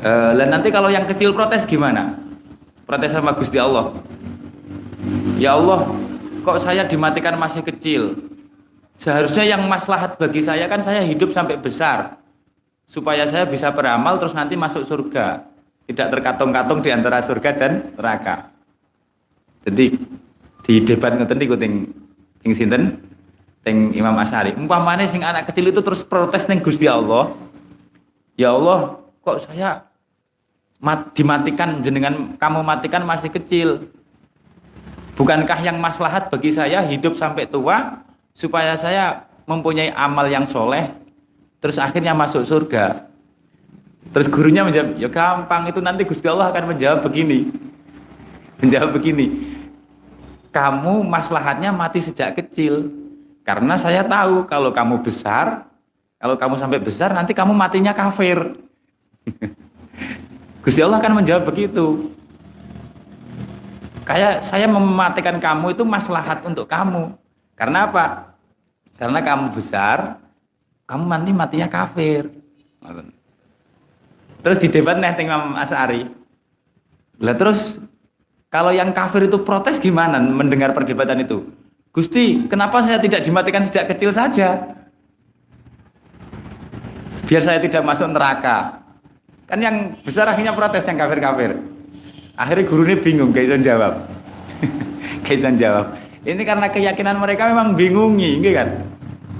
E, 0.00 0.10
dan 0.40 0.48
nanti 0.48 0.72
kalau 0.72 0.88
yang 0.88 1.04
kecil 1.04 1.36
protes 1.36 1.68
gimana? 1.68 2.16
Protes 2.88 3.12
sama 3.12 3.36
Gusti 3.36 3.60
Allah. 3.60 3.92
Ya 5.36 5.60
Allah, 5.60 5.92
kok 6.40 6.56
saya 6.56 6.88
dimatikan 6.88 7.36
masih 7.36 7.60
kecil? 7.60 8.31
Seharusnya 8.96 9.44
yang 9.44 9.64
maslahat 9.66 10.20
bagi 10.20 10.44
saya 10.44 10.68
kan 10.68 10.80
saya 10.84 11.02
hidup 11.02 11.32
sampai 11.34 11.58
besar. 11.58 12.20
Supaya 12.86 13.24
saya 13.24 13.48
bisa 13.48 13.72
beramal 13.72 14.20
terus 14.20 14.36
nanti 14.36 14.58
masuk 14.58 14.84
surga. 14.84 15.48
Tidak 15.88 16.08
terkatung-katung 16.12 16.84
di 16.84 16.90
antara 16.92 17.18
surga 17.18 17.50
dan 17.56 17.72
neraka. 17.96 18.52
Jadi 19.66 19.96
di 20.62 20.74
debat 20.82 21.14
ngoten 21.14 21.38
niku 21.38 21.58
ting 21.58 21.90
ting 22.42 22.52
sinten? 22.54 22.98
Ting 23.62 23.94
Imam 23.94 24.14
Asy'ari. 24.18 24.58
Umpamane 24.58 25.06
sing 25.06 25.22
anak 25.22 25.46
kecil 25.50 25.70
itu 25.70 25.78
terus 25.82 26.02
protes 26.02 26.50
ning 26.50 26.58
Gusti 26.58 26.90
Allah. 26.90 27.30
Ya 28.34 28.50
Allah, 28.50 28.98
kok 29.22 29.46
saya 29.46 29.86
mat, 30.82 31.14
dimatikan 31.14 31.78
jenengan 31.78 32.34
kamu 32.34 32.60
matikan 32.66 33.06
masih 33.06 33.30
kecil. 33.30 33.86
Bukankah 35.14 35.62
yang 35.62 35.78
maslahat 35.78 36.26
bagi 36.26 36.50
saya 36.50 36.82
hidup 36.82 37.14
sampai 37.14 37.46
tua 37.46 38.02
supaya 38.32 38.76
saya 38.76 39.28
mempunyai 39.44 39.92
amal 39.92 40.26
yang 40.28 40.48
soleh 40.48 40.88
terus 41.62 41.78
akhirnya 41.78 42.10
masuk 42.12 42.42
surga. 42.42 43.06
Terus 44.12 44.28
gurunya 44.28 44.66
menjawab, 44.66 44.98
ya 44.98 45.08
gampang 45.08 45.70
itu 45.70 45.80
nanti 45.80 46.02
Gusti 46.04 46.26
Allah 46.26 46.50
akan 46.50 46.74
menjawab 46.74 47.06
begini. 47.06 47.48
Menjawab 48.60 48.98
begini, 48.98 49.56
kamu 50.52 51.06
maslahatnya 51.06 51.70
mati 51.72 52.02
sejak 52.02 52.36
kecil. 52.36 52.92
Karena 53.42 53.74
saya 53.78 54.04
tahu 54.04 54.44
kalau 54.44 54.74
kamu 54.74 55.00
besar, 55.00 55.66
kalau 56.20 56.36
kamu 56.38 56.54
sampai 56.60 56.78
besar 56.78 57.10
nanti 57.14 57.32
kamu 57.32 57.56
matinya 57.56 57.94
kafir. 57.94 58.58
Gusti 60.62 60.82
Allah 60.82 61.00
akan 61.02 61.22
menjawab 61.22 61.48
begitu. 61.48 62.12
Kayak 64.02 64.42
saya 64.44 64.66
mematikan 64.66 65.38
kamu 65.38 65.78
itu 65.78 65.82
maslahat 65.86 66.42
untuk 66.42 66.66
kamu. 66.66 67.21
Karena 67.62 67.86
apa? 67.86 68.34
Karena 68.98 69.22
kamu 69.22 69.54
besar, 69.54 70.18
kamu 70.82 71.06
nanti 71.06 71.30
matinya 71.30 71.70
kafir. 71.70 72.26
Terus 74.42 74.58
di 74.58 74.66
debat 74.66 74.98
nih 74.98 75.22
Imam 75.22 75.54
As'ari. 75.54 76.10
Lah 77.22 77.38
terus 77.38 77.78
kalau 78.50 78.74
yang 78.74 78.90
kafir 78.90 79.30
itu 79.30 79.38
protes 79.46 79.78
gimana 79.78 80.18
mendengar 80.18 80.74
perdebatan 80.74 81.22
itu? 81.22 81.54
Gusti, 81.94 82.50
kenapa 82.50 82.82
saya 82.82 82.98
tidak 82.98 83.22
dimatikan 83.22 83.62
sejak 83.62 83.94
kecil 83.94 84.10
saja? 84.10 84.74
Biar 87.30 87.46
saya 87.46 87.62
tidak 87.62 87.86
masuk 87.86 88.10
neraka. 88.10 88.82
Kan 89.46 89.62
yang 89.62 90.02
besar 90.02 90.26
akhirnya 90.26 90.50
protes 90.50 90.82
yang 90.82 90.98
kafir-kafir. 90.98 91.62
Akhirnya 92.34 92.66
guru 92.66 92.82
ini 92.90 92.98
bingung, 92.98 93.30
Kaisan 93.30 93.62
jawab. 93.62 94.02
Kaisan 95.30 95.54
jawab. 95.54 96.01
Ini 96.22 96.42
karena 96.46 96.70
keyakinan 96.70 97.18
mereka 97.18 97.50
memang 97.50 97.74
bingungi, 97.74 98.38
gitu 98.38 98.54
kan? 98.54 98.86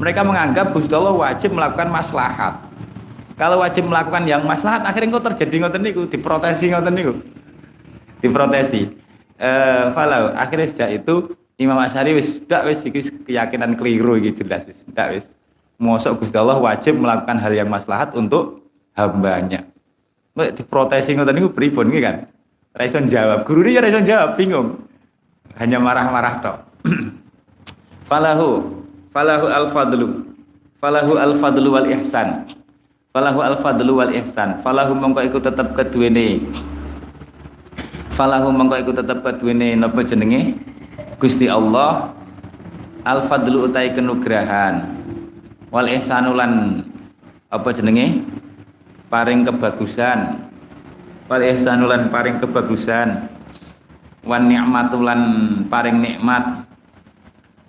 Mereka 0.02 0.26
menganggap 0.26 0.74
Gusti 0.74 0.90
Allah 0.98 1.14
wajib 1.14 1.54
melakukan 1.54 1.86
maslahat. 1.94 2.58
Kalau 3.38 3.62
wajib 3.62 3.86
melakukan 3.86 4.26
yang 4.26 4.42
maslahat, 4.42 4.82
akhirnya 4.82 5.14
kok 5.14 5.30
terjadi 5.30 5.62
ngoten 5.62 5.82
niku, 5.82 6.10
diprotesi 6.10 6.74
ngoten 6.74 6.94
niku. 6.94 7.14
Diprotesi. 8.18 8.90
Uh, 9.38 9.94
falau 9.94 10.30
akhirnya 10.34 10.70
sejak 10.70 11.02
itu 11.02 11.34
Imam 11.58 11.74
Asyari 11.74 12.14
wis 12.14 12.38
ndak 12.46 12.62
wis 12.70 12.86
iki 12.86 13.26
keyakinan 13.26 13.74
keliru 13.74 14.14
iki 14.14 14.42
jelas 14.42 14.66
wis 14.66 14.86
ndak 14.90 15.18
wis. 15.18 15.26
Mosok 15.78 16.22
Gusti 16.22 16.38
Allah 16.38 16.58
wajib 16.58 16.98
melakukan 16.98 17.42
hal 17.42 17.50
yang 17.50 17.66
maslahat 17.66 18.14
untuk 18.14 18.70
hambanya. 18.94 19.66
Mek 20.34 20.58
diprotesi 20.58 21.14
ngoten 21.14 21.34
niku 21.38 21.50
pripun 21.54 21.90
iki 21.94 22.02
kan? 22.02 22.26
Ra 22.74 22.86
jawab 22.86 23.46
guru 23.46 23.66
ya 23.70 23.82
ra 23.82 23.90
jawab 23.90 24.34
bingung. 24.34 24.82
Hanya 25.58 25.82
marah-marah 25.82 26.34
tok 26.42 26.71
falahu 28.10 28.82
falahu 29.14 29.46
al-fadlu 29.50 30.08
falahu 30.82 31.12
al-fadlu 31.18 31.68
wal 31.72 31.88
ihsan 31.98 32.46
falahu 33.14 33.40
al-fadlu 33.44 33.92
wal 33.98 34.12
ihsan 34.18 34.58
falahu 34.64 34.96
mongko 34.96 35.20
iku 35.26 35.38
tetep 35.38 35.74
keduwene 35.76 36.42
falahu 38.12 38.52
mengko 38.52 38.76
iku 38.78 38.92
tetep 38.92 39.24
kaduwene 39.24 39.74
napa 39.74 40.04
jenenge? 40.04 40.54
Gusti 41.16 41.48
Allah 41.48 42.12
al 43.02 43.24
fadlu 43.26 43.66
utai 43.66 43.90
kenugrahan 43.96 44.94
wal 45.72 45.88
ihsanulan 45.88 46.84
apa 47.48 47.68
jenenge? 47.72 48.22
Paring 49.08 49.44
kebagusan 49.44 50.48
wal 51.28 51.42
ihsanulan 51.44 52.08
paring 52.08 52.40
kebagusan 52.40 53.28
wan 54.24 54.46
nikmatulan 54.48 55.20
paring 55.68 56.00
nikmat 56.00 56.64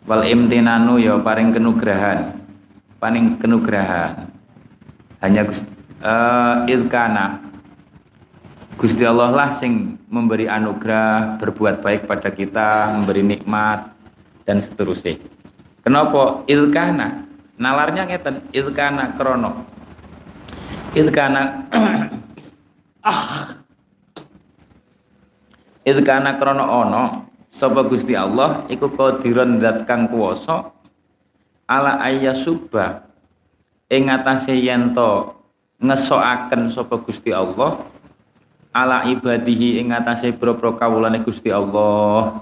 wal 0.04 0.24
imtinanu 0.24 1.00
ya 1.00 1.16
paring 1.20 1.56
kenugrahan 1.56 2.40
paring 3.00 3.40
kenugrahan 3.40 4.28
hanya 5.24 5.48
uh, 6.04 6.68
ilkana 6.68 7.54
Gusti 8.74 9.06
Allah 9.06 9.30
lah 9.30 9.50
sing 9.54 10.02
memberi 10.10 10.50
anugerah, 10.50 11.38
berbuat 11.38 11.86
baik 11.86 12.10
pada 12.10 12.34
kita, 12.34 12.90
memberi 12.92 13.22
nikmat 13.22 13.94
dan 14.44 14.60
seterusnya. 14.60 15.22
Kenapa? 15.86 16.42
Ilkana. 16.50 17.24
Nalarnya 17.56 18.10
ngeten, 18.10 18.50
ilkana 18.50 19.14
krono. 19.14 19.64
Ilkana 20.98 21.42
ah. 23.08 23.56
Ilkana 25.86 26.36
krono 26.36 26.66
ono 26.66 27.04
sapa 27.54 27.86
Gusti 27.86 28.18
Allah? 28.18 28.66
Iku 28.66 28.90
qadiran 28.90 29.62
zat 29.62 29.86
kang 29.86 30.10
kuwasa 30.10 30.74
ala 31.70 32.02
ayyasuba 32.02 33.06
ing 33.94 34.10
atase 34.10 34.58
yen 34.58 34.98
to 34.98 35.38
ngesoaken 35.78 36.74
sapa 36.74 36.98
Gusti 36.98 37.30
Allah 37.30 37.86
ala 38.74 39.06
ibadihi 39.06 39.78
ing 39.78 39.94
atase 39.94 40.34
boro 40.34 40.74
kawulane 40.74 41.22
Gusti 41.22 41.54
Allah. 41.54 42.42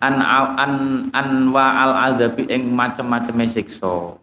An 0.00 0.16
an 0.20 0.74
an 1.12 1.28
wa 1.52 1.66
al 1.76 1.92
adabi 2.12 2.48
ing 2.48 2.72
macem-maceme 2.72 3.44
siksa. 3.48 4.16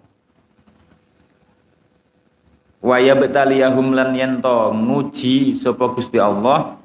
Wa 2.82 2.98
yabtaliyahum 3.02 3.94
lan 3.94 4.14
yento 4.14 4.74
nguji 4.74 5.58
sapa 5.58 5.90
Gusti 5.94 6.22
Allah 6.22 6.78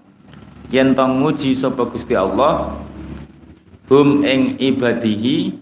yento 0.72 1.04
nguji 1.04 1.52
sapa 1.52 1.84
Gusti 1.84 2.16
Allah 2.16 2.72
hum 3.92 4.24
ing 4.24 4.56
ibadihi 4.56 5.52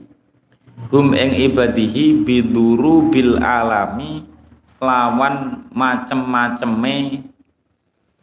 hum 0.94 1.10
ing 1.18 1.34
ibadihi 1.50 2.22
biduru 2.22 3.10
bil 3.10 3.42
alami 3.42 4.22
lawan 4.78 5.66
macem-maceme 5.74 7.26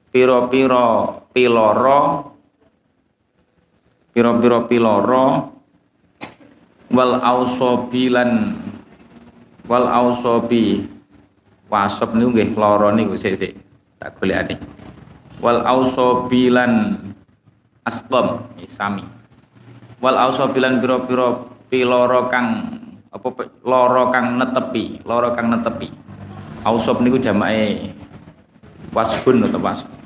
piro-piro 0.10 1.22
piloro 1.36 2.34
piro-piro 4.16 4.60
piloro 4.66 5.28
wal 6.88 7.20
ausobilan 7.20 8.56
wal 9.68 9.86
ausobi. 9.92 10.96
Wasop 11.68 12.16
niku 12.16 12.32
nggih 12.32 12.56
loro 12.56 12.96
niku 12.96 13.20
sik 13.20 13.36
sik 13.36 13.52
tak 14.00 14.16
golekane 14.16 14.56
wal 15.42 15.62
ausobilan 15.66 16.98
astom 17.86 18.46
sami. 18.66 19.06
Wal 19.98 20.18
ausobilan 20.18 20.78
piro-piro 20.82 21.58
piloro 21.68 22.30
kang 22.30 22.78
apa 23.10 23.28
loro 23.66 24.14
kang 24.14 24.38
netepi 24.38 25.02
loro 25.08 25.34
kang 25.34 25.50
netepi. 25.50 25.90
Ausob 26.66 27.00
niku 27.00 27.18
jamake 27.18 27.94
wasbun 28.92 29.46
atau 29.46 29.62
wasbun 29.62 29.98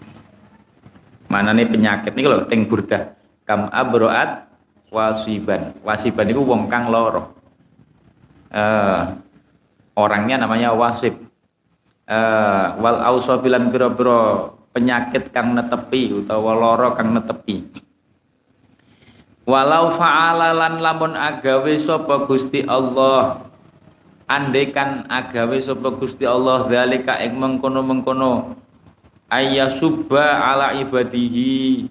mana 1.32 1.56
nih 1.56 1.63
penyakit 1.63 2.12
nih 2.12 2.24
kalau 2.28 2.44
teng 2.52 2.67
burda. 2.67 3.15
Kam 3.48 3.72
abroat 3.72 4.52
wasiban. 4.91 5.72
Wasiban 5.80 6.28
itu 6.28 6.44
wong 6.44 6.67
kang 6.67 6.91
loro. 6.91 7.32
Uh, 8.52 9.15
orangnya 9.96 10.44
namanya 10.44 10.76
wasib. 10.76 11.15
Uh, 12.04 12.76
wal 12.84 13.00
ausobilan 13.00 13.72
biro-biro 13.72 14.60
penyakit 14.71 15.36
kang 15.36 15.51
netepi 15.51 16.15
utawa 16.15 16.55
loro 16.55 16.95
kang 16.95 17.12
netepi. 17.12 17.67
Walau 19.43 19.91
fa'alalan 19.91 20.79
lamun 20.79 21.13
agawe 21.17 21.75
sapa 21.75 22.23
Gusti 22.29 22.63
Allah 22.63 23.51
andekan 24.29 25.03
agawe 25.12 25.60
sapa 25.60 25.91
Gusti 25.97 26.23
Allah 26.23 26.69
zalika 26.71 27.19
ing 27.19 27.36
mengkono-mengkono 27.36 28.55
subba 29.67 30.45
ala 30.45 30.77
ibadihi 30.77 31.88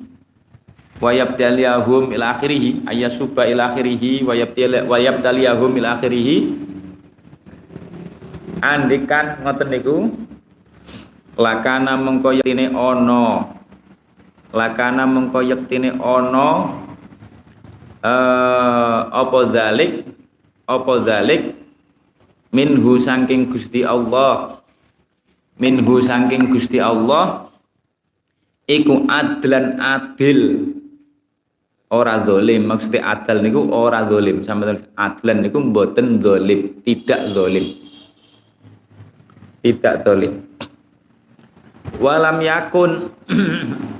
wa 1.00 1.10
yabtaliyahum 1.10 2.12
ila 2.16 2.36
akhirih 2.36 2.84
ayasuba 2.84 3.48
ila 3.48 3.72
akhirih 3.72 4.24
wa 4.86 4.96
yabtaliyahum 4.96 5.72
ila 5.80 6.00
akhirih. 6.00 6.54
Andikan 8.60 9.40
ngoten 9.40 9.68
niku 9.72 9.96
lakana 11.40 11.96
mengko 11.96 12.36
yektine 12.36 12.68
ana 12.68 13.48
lakana 14.52 15.08
mengko 15.08 15.40
yektine 15.40 15.96
ana 15.96 16.48
eh 18.04 19.00
apa 19.08 19.38
zalik 19.48 20.04
apa 20.68 20.92
zalik 21.08 21.42
minhu 22.52 23.00
saking 23.00 23.48
Gusti 23.48 23.80
Allah. 23.86 24.60
Minhu 25.60 26.00
saking 26.00 26.52
Gusti 26.52 26.78
Allah. 26.80 27.50
Iku 28.70 29.06
adlan 29.10 29.82
adil. 29.82 30.70
Ora 31.90 32.22
dolim. 32.22 32.70
Maksudnya 32.70 33.02
adil 33.02 33.42
niku 33.42 33.66
ora 33.74 34.06
dolim. 34.06 34.46
Sama 34.46 34.72
adlan 34.94 35.42
niku 35.42 35.58
mboten 35.58 36.22
dolim. 36.22 36.80
Tidak 36.86 37.34
dolim. 37.34 37.66
Tidak 39.60 39.94
dolim 40.06 40.49
walam 42.00 42.40
yakun. 42.40 43.12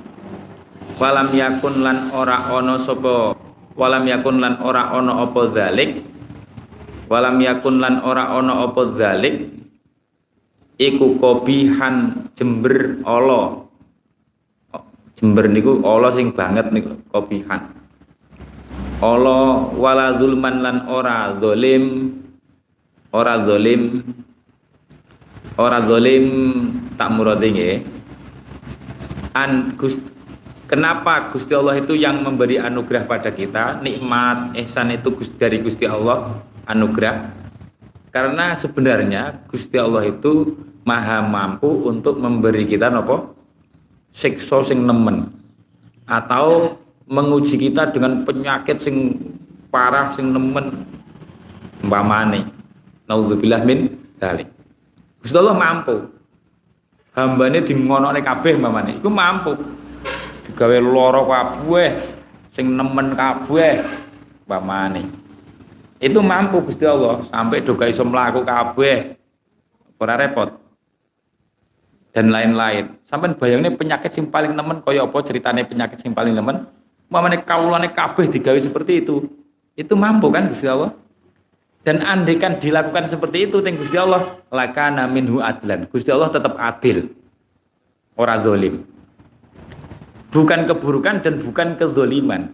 Walam 1.01 1.33
yakun 1.33 1.81
lan 1.81 2.13
ora 2.13 2.45
ono 2.53 2.77
sopo 2.77 3.33
walam 3.73 4.05
yakun 4.05 4.37
lan 4.37 4.61
ora 4.61 4.93
ono 4.93 5.25
opo 5.25 5.49
dalik 5.49 5.97
walam 7.09 7.41
yakun 7.41 7.81
lan 7.81 8.05
ora 8.05 8.37
ono 8.37 8.69
opo 8.69 8.93
dalik 8.93 9.49
iku 10.77 11.17
kobihan 11.17 12.29
jember 12.37 13.01
Allah 13.01 13.65
jember 15.17 15.49
niku 15.49 15.81
Allah 15.81 16.13
sing 16.13 16.37
banget 16.37 16.69
niku 16.69 16.93
kobihan. 17.09 17.73
Allah 19.01 19.73
wala 19.73 20.21
zulman 20.21 20.61
lan 20.61 20.77
ora 20.85 21.33
zalim 21.41 22.13
ora 23.09 23.41
zalim 23.41 24.05
ora 25.61 25.79
zalim 25.85 26.25
tak 26.97 27.13
nggih. 27.13 27.85
An 29.37 29.77
Gust 29.77 30.01
Kenapa 30.71 31.35
Gusti 31.35 31.51
Allah 31.51 31.83
itu 31.83 31.99
yang 31.99 32.23
memberi 32.23 32.55
anugerah 32.55 33.03
pada 33.03 33.27
kita, 33.27 33.83
nikmat, 33.83 34.55
ihsan 34.55 34.95
itu 34.95 35.11
dari 35.35 35.59
Gusti 35.59 35.83
Allah 35.83 36.39
anugerah. 36.63 37.27
Karena 38.07 38.55
sebenarnya 38.55 39.43
Gusti 39.51 39.75
Allah 39.75 40.07
itu 40.07 40.55
maha 40.87 41.27
mampu 41.27 41.67
untuk 41.91 42.23
memberi 42.23 42.63
kita 42.63 42.87
nopo? 42.87 43.35
Siksa 44.15 44.63
sing 44.63 44.87
nemen. 44.87 45.27
Atau 46.07 46.79
menguji 47.03 47.59
kita 47.59 47.91
dengan 47.91 48.23
penyakit 48.23 48.79
sing 48.79 49.19
parah 49.67 50.07
sing 50.07 50.31
nemen. 50.31 50.87
Umpamane 51.83 52.47
naudzubillah 53.11 53.67
min 53.67 53.91
dalik 54.15 54.50
Gusti 55.21 55.37
Allah 55.37 55.53
mampu. 55.53 55.95
Hambane 57.13 57.61
dingonone 57.61 58.19
kabeh 58.19 58.57
umpamane. 58.57 58.97
Iku 58.97 59.09
mampu. 59.13 59.53
Digawe 60.49 60.77
lara 60.81 61.21
kabeh 61.21 61.89
sing 62.49 62.73
nemen 62.73 63.13
kabeh 63.13 63.85
umpamane. 64.43 65.05
Itu 66.01 66.19
mampu 66.25 66.65
Gusti 66.65 66.83
Allah. 66.89 67.21
Sampai 67.29 67.61
do 67.61 67.77
iso 67.85 68.01
mlaku 68.01 68.41
kabeh. 68.41 69.15
Ora 70.01 70.17
repot. 70.17 70.57
Dan 72.11 72.33
lain-lain. 72.33 72.97
Sampai 73.05 73.37
bayangnya 73.37 73.71
penyakit 73.71 74.11
sing 74.11 74.27
paling 74.27 74.51
nemen 74.51 74.81
kaya 74.83 75.05
apa 75.05 75.15
ceritanya 75.23 75.63
penyakit 75.63 76.01
sing 76.01 76.11
paling 76.11 76.33
nemen? 76.33 76.65
Mamane 77.07 77.45
kaulane 77.45 77.93
kabeh 77.93 78.27
digawe 78.27 78.57
seperti 78.57 79.05
itu. 79.05 79.29
Itu 79.77 79.93
mampu 79.95 80.27
kan 80.33 80.49
Gusti 80.49 80.67
Allah? 80.67 80.91
Dan 81.81 82.05
kan 82.37 82.61
dilakukan 82.61 83.09
seperti 83.09 83.49
itu 83.49 83.57
teng 83.65 83.73
Gusti 83.73 83.97
Allah, 83.97 84.37
lakana 84.53 85.09
minhu 85.09 85.41
adlan. 85.41 85.89
Gusti 85.89 86.13
Allah 86.13 86.29
tetap 86.29 86.53
adil. 86.61 87.09
Ora 88.13 88.37
zalim. 88.37 88.85
Bukan 90.29 90.69
keburukan 90.69 91.25
dan 91.25 91.41
bukan 91.41 91.73
kezoliman. 91.73 92.53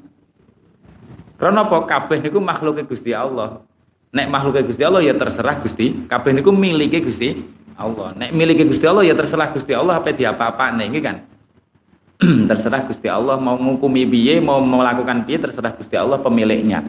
Karena 1.36 1.68
apa? 1.68 1.76
Kabeh 1.84 2.24
niku 2.24 2.40
makhluknya 2.40 2.88
Gusti 2.88 3.12
Allah. 3.12 3.62
Nek 4.16 4.32
makhluknya 4.32 4.64
Gusti 4.64 4.84
Allah 4.88 5.04
ya 5.04 5.12
terserah 5.12 5.60
Gusti. 5.60 6.08
Kabeh 6.08 6.32
niku 6.32 6.56
miliki 6.56 7.04
Gusti 7.04 7.36
Allah. 7.76 8.16
Nek 8.16 8.32
miliki 8.32 8.64
Gusti 8.64 8.88
Allah 8.88 9.04
ya 9.04 9.12
terserah 9.12 9.52
Gusti 9.52 9.76
Allah 9.76 10.00
apa 10.00 10.16
diapa-apa 10.16 10.72
nih 10.72 11.04
kan. 11.04 11.18
terserah 12.50 12.82
Gusti 12.88 13.06
Allah 13.06 13.38
mau 13.38 13.60
menghukumi 13.60 14.08
biye 14.08 14.42
mau 14.42 14.58
melakukan 14.58 15.22
biye 15.22 15.38
terserah 15.38 15.70
Gusti 15.78 15.94
Allah 15.94 16.18
pemiliknya 16.18 16.82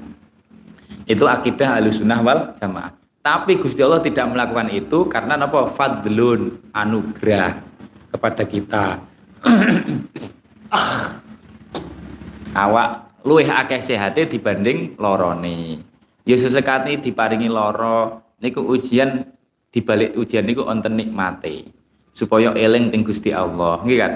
itu 1.08 1.24
akidah 1.24 1.80
alusunah 1.80 2.20
wal 2.20 2.52
jamaah. 2.60 2.92
Tapi 3.24 3.56
Gusti 3.56 3.80
Allah 3.80 4.04
tidak 4.04 4.28
melakukan 4.28 4.68
itu 4.68 5.08
karena 5.08 5.40
apa 5.40 5.64
fadlun 5.72 6.60
anugerah 6.76 7.64
kepada 8.12 8.44
kita. 8.44 9.00
Awak 12.62 12.88
luwih 13.24 13.48
akeh 13.48 13.80
sehate 13.80 14.28
dibanding 14.28 15.00
lorone. 15.00 15.80
Ya 16.28 16.36
sesekati 16.36 17.00
diparingi 17.00 17.48
loro. 17.48 18.28
Niku 18.38 18.62
ujian 18.62 19.26
dibalik 19.72 20.14
ujian 20.14 20.46
niku 20.46 20.62
onten 20.68 20.94
nikmate. 20.94 21.72
Supaya 22.12 22.52
eling 22.52 22.92
ting 22.92 23.02
Gusti 23.02 23.32
Allah. 23.32 23.80
Nggih 23.82 23.98
kan? 23.98 24.12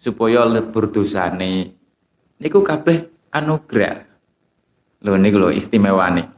Supaya 0.00 0.48
lebur 0.48 0.88
dosane. 0.88 1.76
Niku 2.40 2.64
kabeh 2.64 3.12
anugerah 3.30 4.09
lho 5.00 5.16
niku 5.16 5.36
lho 5.40 5.50
istimewane 5.52 6.28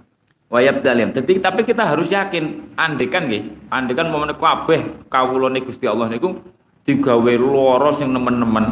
wayab 0.53 0.85
dalim. 0.85 1.11
Jadi 1.11 1.41
tapi 1.41 1.65
kita 1.65 1.89
harus 1.89 2.13
yakin 2.13 2.77
andikan 2.77 3.27
nggih 3.27 3.73
andikan 3.73 4.13
momen 4.13 4.37
kabeh 4.37 5.09
kawulane 5.09 5.65
Gusti 5.65 5.89
Allah 5.89 6.13
niku 6.13 6.37
digawe 6.85 7.33
lara 7.39 7.91
sing 7.97 8.13
nemen-nemen 8.13 8.67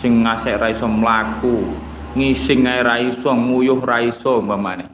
sing 0.00 0.24
ngasek 0.24 0.56
ra 0.56 0.72
iso 0.72 0.88
mlaku 0.88 1.76
ngising 2.16 2.66
ae 2.66 2.80
ra 2.80 2.96
iso 2.98 3.30
nguyuh 3.30 3.80
ra 3.84 4.00
iso 4.02 4.40
umpamane. 4.40 4.88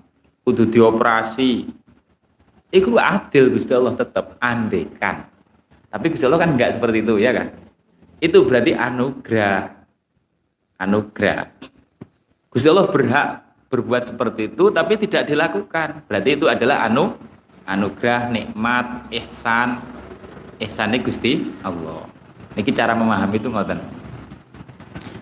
Kudu 0.47 0.71
dioperasi. 0.71 1.67
Iku 2.71 2.99
adil 2.99 3.55
Gusti 3.55 3.73
Allah 3.73 3.95
tetap 3.95 4.35
andekan 4.43 5.37
tapi 5.97 6.13
Gusti 6.13 6.29
Allah 6.29 6.45
kan 6.45 6.53
enggak 6.53 6.77
seperti 6.77 7.01
itu 7.01 7.17
ya 7.17 7.33
kan? 7.33 7.49
Itu 8.21 8.45
berarti 8.45 8.77
anugerah. 8.77 9.65
Anugerah. 10.77 11.49
Gusti 12.53 12.69
Allah 12.69 12.85
berhak 12.93 13.46
berbuat 13.67 14.15
seperti 14.15 14.55
itu 14.55 14.71
tapi 14.71 14.95
tidak 15.01 15.27
dilakukan. 15.27 16.07
Berarti 16.07 16.31
itu 16.39 16.47
adalah 16.47 16.87
anu 16.87 17.15
anugerah 17.67 18.31
nikmat 18.31 19.11
ihsan. 19.11 19.83
Ihsannya 20.57 21.05
Gusti 21.05 21.53
Allah. 21.61 22.09
Ini 22.57 22.73
cara 22.73 22.97
memahami 22.97 23.37
itu 23.37 23.53
ngoten. 23.53 23.77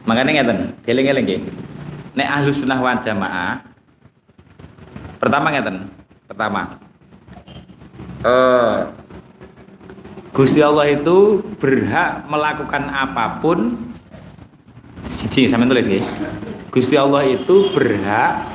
Makanya 0.06 0.30
ngeten 0.38 0.58
eling-eling 0.86 1.24
nggih. 1.26 1.40
Nek 2.14 2.28
ahlus 2.30 2.62
sunnah 2.62 2.78
wal 2.78 3.00
jamaah 3.02 3.58
pertama 5.18 5.50
ngeten 5.50 5.90
pertama. 6.30 6.78
Eh 8.22 8.78
Gusti 10.34 10.58
Allah 10.62 10.90
itu 10.90 11.42
berhak 11.62 12.26
melakukan 12.26 12.90
apa 12.90 13.38
pun. 13.38 13.78
Siji 15.06 15.46
sampean 15.46 15.70
tulis 15.70 15.86
nggih. 15.86 16.04
Gusti 16.74 16.98
Allah 16.98 17.22
itu 17.22 17.70
berhak 17.70 18.50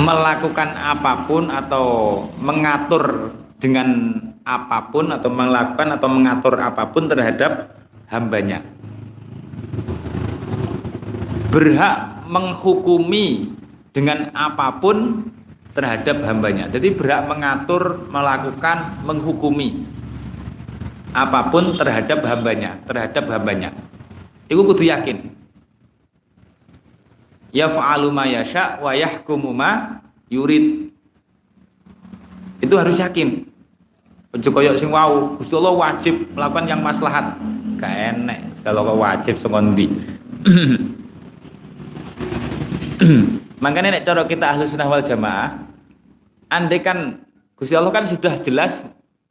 melakukan 0.00 0.72
apa 0.72 1.28
pun 1.28 1.52
atau 1.52 1.86
mengatur 2.40 3.36
dengan 3.60 4.16
apa 4.48 4.88
pun 4.88 5.12
atau 5.12 5.28
melakukan 5.28 6.00
atau 6.00 6.08
mengatur 6.08 6.56
apa 6.56 6.88
pun 6.88 7.04
terhadap 7.04 7.76
hambanya 8.08 8.64
berhak 11.52 12.24
menghukumi 12.32 13.52
dengan 13.92 14.32
apa 14.32 14.80
pun 14.80 15.28
terhadap 15.76 16.24
hambanya 16.24 16.72
jadi 16.72 16.96
berhak 16.96 17.28
mengatur 17.28 18.08
melakukan 18.08 19.04
menghukumi 19.04 19.84
apa 21.14 21.46
pun 21.48 21.78
terhadap 21.78 22.26
hambanya, 22.26 22.74
terhadap 22.84 23.24
hambanya. 23.30 23.70
Iku 24.50 24.66
kudu 24.66 24.82
yakin. 24.90 25.30
Ya 27.54 27.70
fa'alu 27.70 28.10
ma 28.10 28.26
yasha 28.26 28.82
wa 28.82 28.90
yahkumu 28.90 29.54
ma 29.54 30.02
yurid. 30.26 30.90
Itu 32.58 32.74
harus 32.74 32.98
yakin. 32.98 33.46
Ojo 34.34 34.50
koyo 34.50 34.74
sing 34.74 34.90
wau, 34.90 35.38
Gusti 35.38 35.54
Allah 35.54 35.74
wajib 35.78 36.34
melakukan 36.34 36.66
yang 36.66 36.82
maslahat. 36.82 37.38
Gak 37.78 37.94
enek, 37.94 38.58
Gusti 38.58 38.66
Allah 38.66 38.90
wajib 38.90 39.38
sengondi. 39.38 39.86
Makanya 43.62 43.94
nek 43.94 44.02
cara 44.02 44.26
kita 44.26 44.50
ahlu 44.50 44.66
sunnah 44.66 44.90
wal 44.90 45.06
jamaah, 45.06 45.54
andai 46.50 46.82
kan 46.82 47.22
Gusti 47.54 47.78
Allah 47.78 47.94
kan 47.94 48.04
sudah 48.04 48.36
jelas 48.42 48.82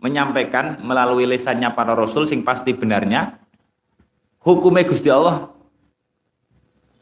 menyampaikan 0.01 0.83
melalui 0.83 1.23
lisannya 1.23 1.71
para 1.71 1.95
rasul 1.95 2.27
sing 2.27 2.43
pasti 2.43 2.75
benarnya 2.75 3.39
hukumnya 4.43 4.83
Gusti 4.83 5.07
Allah 5.07 5.52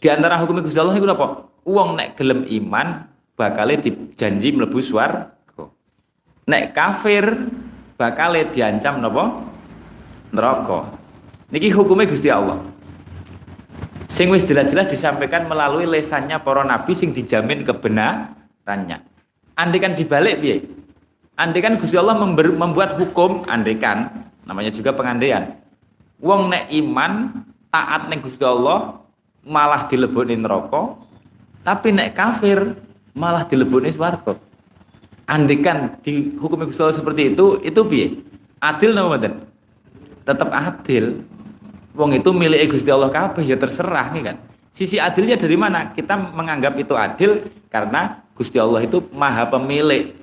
Di 0.01 0.09
antara 0.09 0.41
hukum 0.41 0.65
Gusti 0.65 0.81
Allah 0.81 0.97
niku 0.97 1.05
apa? 1.13 1.45
Wong 1.61 1.93
nek 1.93 2.17
gelem 2.17 2.41
iman 2.49 3.05
bakal 3.37 3.69
dijanji 3.69 4.49
mlebu 4.49 4.81
swarga. 4.81 5.29
Nek 6.49 6.73
kafir 6.73 7.21
bakal 8.01 8.33
diancam 8.49 8.97
napa? 8.97 9.45
Neraka. 10.33 10.97
Niki 11.53 11.69
hukumnya 11.69 12.09
Gusti 12.09 12.33
Allah. 12.33 12.57
Sing 14.09 14.33
wis 14.33 14.41
jelas-jelas 14.41 14.89
disampaikan 14.89 15.45
melalui 15.45 15.85
lesannya 15.85 16.41
para 16.41 16.65
nabi 16.65 16.97
sing 16.97 17.13
dijamin 17.13 17.61
kebenarannya. 17.61 19.05
Andikan 19.53 19.93
dibalik 19.93 20.41
piye? 20.41 20.65
Andikan 21.37 21.77
Gusti 21.77 21.95
Allah 21.95 22.17
membuat 22.25 22.97
hukum, 22.97 23.45
andikan 23.45 24.25
namanya 24.49 24.73
juga 24.73 24.97
pengandaian. 24.97 25.61
Wong 26.17 26.49
nek 26.49 26.73
iman 26.73 27.45
taat 27.69 28.09
ning 28.09 28.19
Gusti 28.25 28.41
Allah 28.41 29.00
malah 29.45 29.89
dileboni 29.89 30.37
neraka, 30.37 30.97
tapi 31.61 31.93
nek 31.93 32.13
kafir 32.13 32.77
malah 33.13 33.45
dileboni 33.45 33.89
swarga. 33.93 34.37
Andikan 35.29 35.95
di 36.03 36.35
hukum 36.35 36.67
Gusti 36.67 36.83
seperti 36.91 37.31
itu, 37.31 37.61
itu 37.63 37.81
piye? 37.87 38.07
Adil 38.59 38.91
napa 38.91 39.15
mboten? 39.15 39.33
Tetap 40.27 40.49
adil. 40.51 41.23
Wong 41.95 42.11
itu 42.15 42.29
milik 42.35 42.75
Gusti 42.75 42.91
Allah 42.91 43.11
kabeh 43.11 43.43
ya 43.43 43.55
terserah 43.55 44.11
nih 44.11 44.23
kan. 44.31 44.37
Sisi 44.71 44.99
adilnya 44.99 45.35
dari 45.35 45.55
mana? 45.59 45.91
Kita 45.91 46.15
menganggap 46.15 46.73
itu 46.79 46.95
adil 46.95 47.47
karena 47.67 48.23
Gusti 48.35 48.55
Allah 48.59 48.83
itu 48.83 49.03
maha 49.11 49.47
pemilik. 49.47 50.15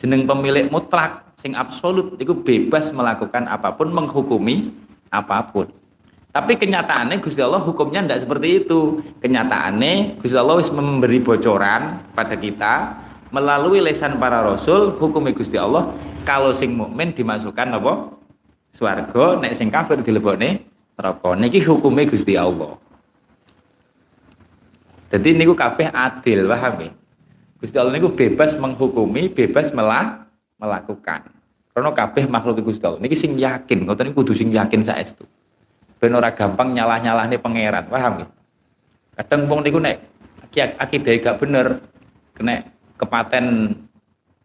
Jeneng 0.00 0.24
pemilik 0.24 0.72
mutlak 0.72 1.36
sing 1.36 1.52
absolut 1.52 2.16
itu 2.16 2.32
bebas 2.32 2.88
melakukan 2.92 3.48
apa 3.48 3.72
pun 3.76 3.92
menghukumi 3.92 4.72
apa 5.12 5.44
pun. 5.44 5.68
Tapi 6.30 6.54
kenyataannya 6.54 7.18
Gusti 7.18 7.42
Allah 7.42 7.58
hukumnya 7.58 8.06
tidak 8.06 8.22
seperti 8.22 8.62
itu. 8.62 9.02
Kenyataannya 9.18 10.22
Gusti 10.22 10.38
Allah 10.38 10.62
memberi 10.62 11.18
bocoran 11.18 11.98
kepada 12.14 12.34
kita 12.38 12.74
melalui 13.34 13.82
lesan 13.82 14.14
para 14.22 14.38
rasul 14.42 14.94
hukum 14.94 15.26
Gusti 15.34 15.58
Allah 15.58 15.90
kalau 16.22 16.54
sing 16.54 16.78
mukmin 16.78 17.10
dimasukkan 17.10 17.82
apa? 17.82 18.14
Swarga, 18.70 19.42
nek 19.42 19.58
sing 19.58 19.66
kafir 19.66 19.98
dilebokne 19.98 20.62
neraka. 20.94 21.34
Niki 21.34 21.58
hukumnya 21.66 22.06
Gusti 22.06 22.38
Allah. 22.38 22.78
Jadi 25.10 25.34
niku 25.34 25.58
kabeh 25.58 25.90
adil, 25.90 26.46
paham 26.46 26.74
ya? 26.86 26.90
Gusti 27.58 27.74
Allah 27.74 27.90
niku 27.90 28.14
bebas 28.14 28.54
menghukumi, 28.54 29.26
bebas 29.26 29.74
melah, 29.74 30.30
melakukan. 30.62 31.26
Karena 31.74 31.90
kabeh 31.90 32.30
makhluk 32.30 32.62
Gusti 32.62 32.86
Allah. 32.86 33.02
Niki 33.02 33.18
sing 33.18 33.34
yakin, 33.34 33.90
ngoten 33.90 34.14
niku 34.14 34.22
kudu 34.22 34.38
sing 34.38 34.54
yakin 34.54 34.86
saestu. 34.86 35.26
Ben 36.00 36.16
ora 36.16 36.32
gampang 36.32 36.72
nyalah-nyalahne 36.72 37.36
pangeran, 37.36 37.84
paham 37.92 38.24
ya? 38.24 38.26
Kadang 39.20 39.52
wong 39.52 39.60
niku 39.60 39.76
nek 39.76 40.00
akidah 40.56 41.12
gak 41.20 41.36
bener, 41.36 41.84
kena 42.32 42.64
kepaten 42.96 43.76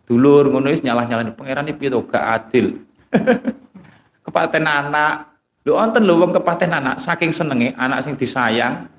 dulur 0.04 0.52
ngono 0.52 0.68
wis 0.68 0.84
nyalah-nyalahne 0.84 1.32
pangeran 1.32 1.72
iki 1.72 1.88
piye 1.88 1.90
gak 1.96 2.26
adil. 2.28 2.84
kepaten 4.28 4.64
anak, 4.68 5.32
lho 5.64 5.80
wonten 5.80 6.04
lho 6.04 6.20
wong 6.20 6.36
kepaten 6.36 6.76
anak 6.76 7.00
saking 7.00 7.32
senenge 7.32 7.72
anak 7.80 8.04
sing 8.04 8.20
disayang, 8.20 8.92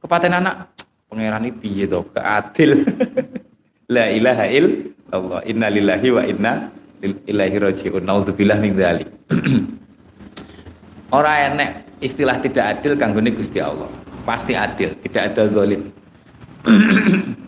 kepaten 0.00 0.40
anak 0.40 0.72
pangeran 1.04 1.52
iki 1.52 1.56
piye 1.60 1.84
to 1.84 2.00
gak 2.16 2.24
adil. 2.24 2.80
La 3.94 4.06
ilaha 4.08 4.46
illallah. 4.48 5.40
Inna 5.44 5.66
lillahi 5.68 6.08
wa 6.14 6.22
inna 6.24 6.52
ilahi 7.02 7.56
rojiun 7.56 8.04
naudzubillah 8.04 8.60
min 8.60 8.76
dzalik 8.76 9.08
orang 11.16 11.56
enek 11.56 11.70
istilah 12.00 12.40
tidak 12.40 12.80
adil 12.80 12.96
kanggone 12.96 13.36
Gusti 13.36 13.60
Allah. 13.60 13.88
Pasti 14.24 14.56
adil 14.56 14.96
tidak 15.04 15.32
ada 15.32 15.52
zalim. 15.52 15.92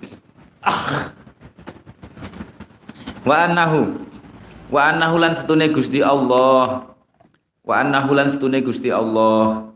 Wa 3.23 3.47
annahu 3.47 4.03
wa 4.73 4.81
annahu 4.91 5.17
lan 5.23 5.33
setune 5.35 5.71
Gusti 5.71 6.03
Allah. 6.03 6.91
Wa 7.63 7.87
annahu 7.87 8.19
lan 8.19 8.27
setune 8.27 8.59
Gusti 8.67 8.91
Allah. 8.91 9.71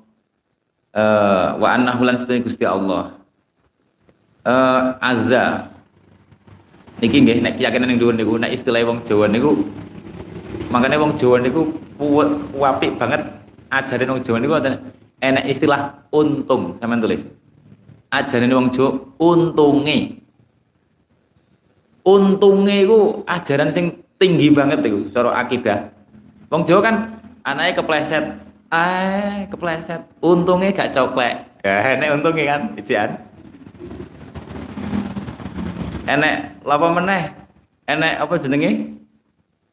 Uh, 0.96 1.48
wa 1.60 1.68
annahu 1.76 2.02
lan 2.02 2.16
setune 2.18 2.42
Gusti 2.42 2.66
Allah. 2.66 3.14
Uh, 4.42 4.98
azza. 4.98 5.70
Niki 6.98 7.22
nggih 7.22 7.38
nek 7.44 7.60
keyakinan 7.60 7.92
ning 7.92 8.00
dhuwur 8.00 8.16
niku 8.16 8.40
nek 8.40 8.56
istilah 8.56 8.80
wong 8.88 9.04
Jawa 9.04 9.28
niku 9.28 9.68
makanya 10.72 10.96
wong 10.96 11.12
Jawa 11.20 11.44
niku 11.44 11.68
apik 12.56 12.96
banget 12.96 13.20
ajarin 13.70 14.12
wong 14.12 14.22
Jawa 14.22 14.38
niku 14.38 14.54
enak 15.20 15.44
istilah 15.48 16.06
untung 16.12 16.76
sampean 16.78 17.02
tulis. 17.02 17.30
Ajarin 18.12 18.52
wong 18.52 18.68
Jawa 18.70 18.90
untunge. 19.18 20.22
Untunge 22.06 22.76
iku 22.86 23.26
ajaran 23.26 23.70
sing 23.74 24.06
tinggi 24.16 24.54
banget 24.54 24.84
iku 24.86 25.10
cara 25.10 25.34
akidah. 25.42 25.90
Wong 26.48 26.62
Jawa 26.62 26.80
kan 26.80 26.96
anaknya 27.42 27.82
kepleset, 27.82 28.24
eh 28.70 29.50
kepleset, 29.50 30.02
untungnya 30.22 30.70
gak 30.70 30.94
coklek. 30.94 31.46
Ya 31.66 31.98
enek 31.98 32.22
untungnya 32.22 32.44
kan, 32.54 32.62
ijian. 32.78 33.10
Enek 36.06 36.62
lapa 36.62 36.86
meneh? 36.94 37.34
Enek 37.90 38.14
apa 38.22 38.34
jenenge? 38.38 38.94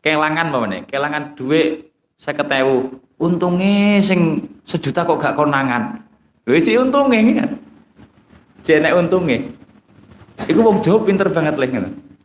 Kelangan 0.02 0.50
apa 0.50 0.60
meneh? 0.66 0.82
Kelangan 0.90 1.38
duit 1.38 1.94
50.000. 2.18 3.13
Untungnya, 3.24 4.04
sing 4.04 4.44
sejuta 4.68 5.08
kok 5.08 5.16
gak 5.16 5.40
konangan. 5.40 6.04
Untungnya 6.44 7.20
ini 7.24 7.32
kan? 7.40 7.50
Jenek 8.64 8.96
untungnya 8.96 9.44
iku 10.48 10.60
wong 10.64 10.80
Jawa 10.82 11.00
pinter 11.04 11.28
banget 11.30 11.56
lah 11.60 11.68
ini 11.68 11.80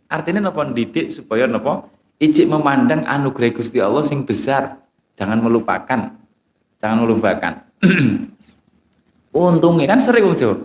artinya 0.08 0.48
nopo 0.48 0.64
didik 0.72 1.12
supaya 1.12 1.44
nopo 1.44 1.90
ijik 2.16 2.48
memandang 2.48 3.04
anugerah 3.04 3.52
Gusti 3.52 3.78
Allah 3.82 4.06
sing 4.06 4.24
besar. 4.24 4.80
Jangan 5.18 5.42
melupakan. 5.42 6.14
Jangan 6.78 6.98
melupakan. 7.02 7.52
Untungnya 9.34 9.86
kan 9.90 9.98
sering 9.98 10.30
wong 10.30 10.38
Jawa. 10.38 10.56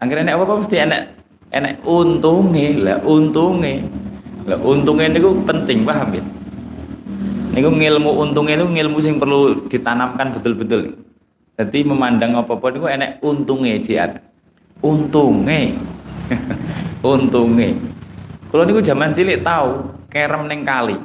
Akhirnya 0.00 0.32
apa 0.32 0.42
apa 0.48 0.54
mesti 0.64 0.76
enak 0.78 1.02
enak 1.48 1.80
untungnya 1.82 2.68
lah 2.76 2.98
untungnya 3.02 3.82
lah 4.44 4.60
untungnya 4.62 5.10
itu 5.10 5.32
penting 5.42 5.82
paham 5.82 6.12
ya? 6.12 6.22
Niku 7.54 7.70
ngilmu 7.72 8.10
untungnya 8.14 8.58
itu 8.58 8.66
ngilmu 8.68 8.98
sing 9.00 9.16
perlu 9.16 9.68
ditanamkan 9.68 10.34
betul-betul. 10.34 10.96
Jadi 11.58 11.78
memandang 11.82 12.38
apa-apa 12.38 12.74
niku 12.74 12.86
enek 12.86 13.18
untunge 13.22 13.78
jiat 13.82 14.20
untunge. 14.82 15.74
Untunge. 16.98 17.78
Kalau 18.52 18.66
niku 18.66 18.82
zaman 18.84 19.14
cilik 19.14 19.40
tahu 19.40 19.86
kerem 20.10 20.44
neng 20.44 20.66
kali. 20.66 20.98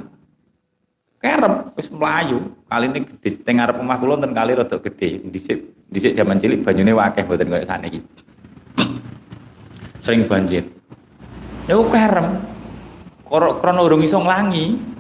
Kerem 1.22 1.70
wis 1.80 1.88
melayu 1.88 2.50
kali 2.68 2.92
ini 2.92 3.00
gede. 3.08 3.40
Teng 3.46 3.62
arep 3.62 3.80
omah 3.80 4.02
kula 4.02 4.20
ten 4.20 4.36
kali 4.36 4.52
rada 4.58 4.76
gede. 4.82 5.22
Dhisik 5.32 5.64
dhisik 5.88 6.12
zaman 6.18 6.42
cilik 6.42 6.66
banyune 6.66 6.92
wakeh 6.98 7.24
mboten 7.24 7.48
kaya 7.48 7.64
saniki 7.64 8.04
sering 10.04 10.28
banjir. 10.28 10.68
Ya 11.66 11.80
kerem. 11.80 12.44
Krono 13.32 13.82
urung 13.88 14.04
iso 14.04 14.20
nglangi. 14.20 14.93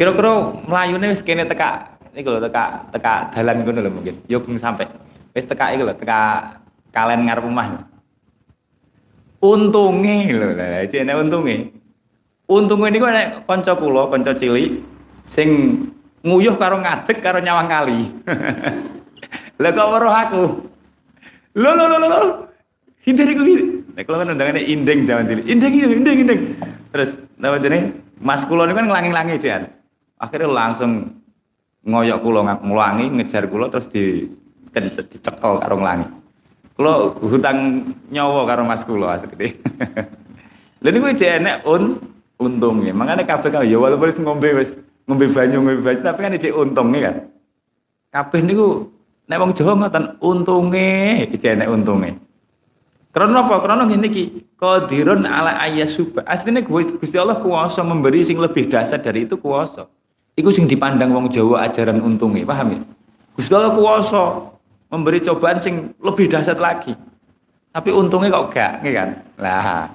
Kira-kira 0.00 0.56
mlayune 0.64 1.12
wis 1.12 1.20
kene 1.20 1.44
teka 1.44 1.92
iki 2.16 2.24
lho 2.24 2.40
teka 2.40 2.88
teka 2.88 3.36
dalan 3.36 3.60
ngono 3.60 3.84
lho 3.84 3.90
mungkin. 3.92 4.16
Yo 4.32 4.40
geng 4.40 4.56
sampe. 4.56 4.88
Wis 5.36 5.44
teka 5.44 5.76
iki 5.76 5.84
lho 5.84 5.92
teka 5.92 6.56
kalen 6.88 7.28
ngarep 7.28 7.44
omah. 7.44 7.84
Untunge 9.44 10.32
lho 10.32 10.56
lah 10.56 10.88
jene 10.88 11.12
untunge. 11.12 11.76
Untunge 12.48 12.88
niku 12.88 13.12
nek 13.12 13.44
kanca 13.44 13.76
kula, 13.76 14.08
kanca 14.08 14.32
cilik 14.32 14.80
sing 15.28 15.48
nguyuh 16.24 16.56
karo 16.56 16.80
ngadeg 16.80 17.20
karo 17.20 17.44
nyawang 17.44 17.68
kali. 17.68 18.00
Lah 19.60 19.70
kok 19.76 19.90
weruh 19.92 20.14
aku. 20.16 20.44
Lho 21.60 21.70
lho 21.76 21.84
lho 21.84 21.96
lho. 22.00 22.20
Hindari 23.04 23.36
gue 23.36 23.44
gitu. 23.44 23.64
Nah, 23.92 24.02
kalau 24.08 24.24
kan 24.24 24.32
undangannya 24.32 24.64
indeng 24.64 25.04
zaman 25.04 25.28
cilik. 25.28 25.44
Indeng 25.44 25.72
indeng, 25.76 26.18
indeng. 26.24 26.40
Terus, 26.88 27.16
nama 27.36 27.60
jenis, 27.60 27.92
mas 28.16 28.48
kulo 28.48 28.64
ini 28.64 28.72
kan 28.72 28.88
ngelangi-langi 28.88 29.36
cian. 29.36 29.79
Akhirnya 30.20 30.52
langsung 30.52 31.16
ngoyok 31.88 32.18
kulo 32.20 32.44
ngulangi, 32.44 33.08
ngejar 33.08 33.48
kulo 33.48 33.72
terus 33.72 33.88
di 33.88 34.28
dicekel 34.68 35.56
karo 35.56 35.80
nglangi. 35.80 36.06
Kulo 36.76 37.16
hutang 37.24 37.88
nyawa 38.12 38.44
karo 38.44 38.62
mas 38.68 38.84
kulo 38.84 39.08
asli. 39.08 39.56
Lalu 40.84 40.96
gue 41.00 41.12
cek 41.16 41.64
un 41.64 41.96
untungnya. 42.36 42.92
Makanya 42.92 43.24
kabeh 43.24 43.48
kan 43.48 43.64
ya 43.64 43.76
walaupun 43.80 44.12
ngombe 44.20 44.60
wis 44.60 44.76
ngombe 45.08 45.28
banyu 45.28 45.60
ngombe 45.60 45.84
banyu 45.84 46.00
tapi 46.04 46.20
kan 46.20 46.36
cek 46.36 46.52
untungnya 46.52 46.98
kan. 47.08 47.16
Kabeh 48.12 48.40
niku 48.44 48.92
nek 49.24 49.40
wong 49.40 49.52
Jawa 49.56 49.72
ngoten 49.76 50.04
untunge, 50.20 51.28
cek 51.32 51.56
enek 51.56 51.68
untunge. 51.68 52.10
Karena 53.10 53.42
apa? 53.42 53.58
Karena 53.58 53.90
ngene 53.90 54.06
iki, 54.06 54.54
qadirun 54.54 55.26
ala 55.26 55.58
ayyasuba. 55.66 56.22
Asline 56.30 56.62
Gusti 56.62 57.18
Allah 57.18 57.42
kuasa 57.42 57.82
memberi 57.82 58.22
sing 58.22 58.38
lebih 58.38 58.70
dasar 58.70 59.02
dari 59.02 59.26
itu 59.26 59.34
kuasa. 59.34 59.90
Iku 60.38 60.48
sing 60.54 60.70
dipandang 60.70 61.10
wong 61.10 61.26
Jawa 61.32 61.66
ajaran 61.66 61.98
untungnya, 62.00 62.46
paham 62.46 62.74
ya? 62.74 62.78
Gusti 63.34 63.52
Allah 63.54 63.74
kuasa 63.74 64.22
memberi 64.90 65.18
cobaan 65.22 65.58
sing 65.58 65.94
lebih 66.00 66.30
dasar 66.30 66.58
lagi. 66.58 66.94
Tapi 67.70 67.90
untungnya 67.94 68.34
kok 68.34 68.50
gak, 68.50 68.72
nggih 68.82 68.94
kan? 68.94 69.08
Lah. 69.38 69.86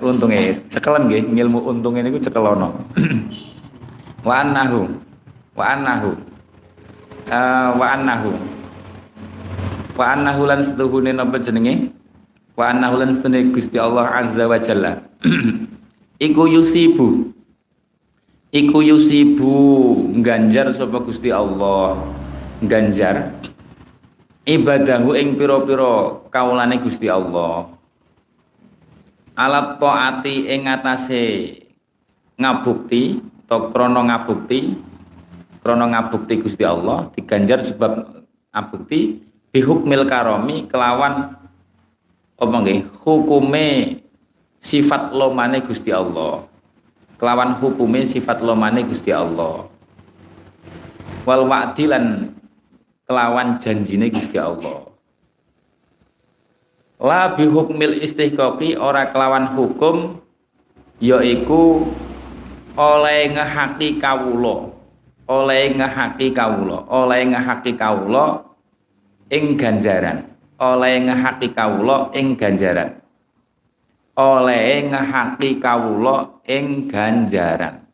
Untungnya 0.00 0.56
cekelan 0.72 1.08
nggih, 1.08 1.22
ngilmu 1.34 1.60
untungnya 1.66 2.04
niku 2.04 2.20
cekelono. 2.20 2.72
wa 4.26 4.44
annahu 4.44 4.84
wa 5.56 5.64
annahu 5.64 6.10
uh, 7.32 7.70
wa 7.76 7.86
annahu 7.96 8.32
wa 9.96 10.04
annahu 10.12 10.40
lan 10.44 10.60
setuhune 10.60 11.10
napa 11.16 11.40
jenenge 11.40 11.88
wa 12.56 12.68
annahu 12.68 13.00
lan 13.00 13.08
setuhune 13.12 13.48
Gusti 13.52 13.80
Allah 13.80 14.12
azza 14.12 14.44
wa 14.44 14.60
jalla 14.60 15.00
iku 16.26 16.42
yusibu 16.48 17.32
iku 18.50 18.82
yusibu 18.82 19.54
ganjar 20.22 20.70
sapa 20.74 20.98
Gusti 21.02 21.30
Allah. 21.30 21.98
Ganjar 22.60 23.32
ibadahu 24.44 25.16
ing 25.16 25.38
pira-pira 25.38 26.20
kawulane 26.28 26.76
Gusti 26.82 27.08
Allah. 27.08 27.70
Alat 29.38 29.80
taati 29.80 30.50
ing 30.50 30.68
atase 30.68 31.56
ngabukti 32.36 33.22
atau 33.46 33.72
krono 33.72 34.04
ngabukti 34.04 34.76
krono 35.64 35.88
ngabukti 35.88 36.34
Gusti 36.44 36.62
Allah 36.66 37.08
diganjar 37.16 37.64
sebab 37.64 38.20
ngabukti 38.52 39.24
bihukmil 39.48 40.04
karomi 40.04 40.68
kelawan 40.68 41.40
apa 42.36 42.56
nggih? 42.60 42.84
Hukume 43.00 44.00
sifat 44.60 45.16
lomane 45.16 45.64
Gusti 45.64 45.88
Allah 45.88 46.49
kelawan 47.20 47.60
hukume 47.60 48.00
sifat 48.00 48.40
lomane 48.40 48.80
Gusti 48.88 49.12
Allah. 49.12 49.68
Wal 51.28 51.44
wa'dilan 51.44 52.32
kelawan 53.04 53.60
janjine 53.60 54.08
Gusti 54.08 54.40
Allah. 54.40 54.88
La 56.96 57.36
bihukmil 57.36 58.00
istihqaqi 58.00 58.80
ora 58.80 59.12
kelawan 59.12 59.52
hukum 59.52 60.16
yaiku 60.96 61.92
oleh 62.80 63.36
ngehaki 63.36 64.00
kawula. 64.00 64.72
Oleh 65.28 65.76
ngehaki 65.76 66.32
kawula. 66.32 66.88
Oleh 66.88 67.20
ngehaki 67.28 67.76
kawula 67.76 68.48
ing 69.28 69.60
ganjaran. 69.60 70.24
Oleh 70.56 71.04
ngehaki 71.04 71.52
kawula 71.52 72.08
ing 72.16 72.32
ganjaran 72.36 72.99
oleh 74.16 74.90
ngehaki 74.90 75.62
kawula 75.62 76.42
ing 76.48 76.90
ganjaran. 76.90 77.86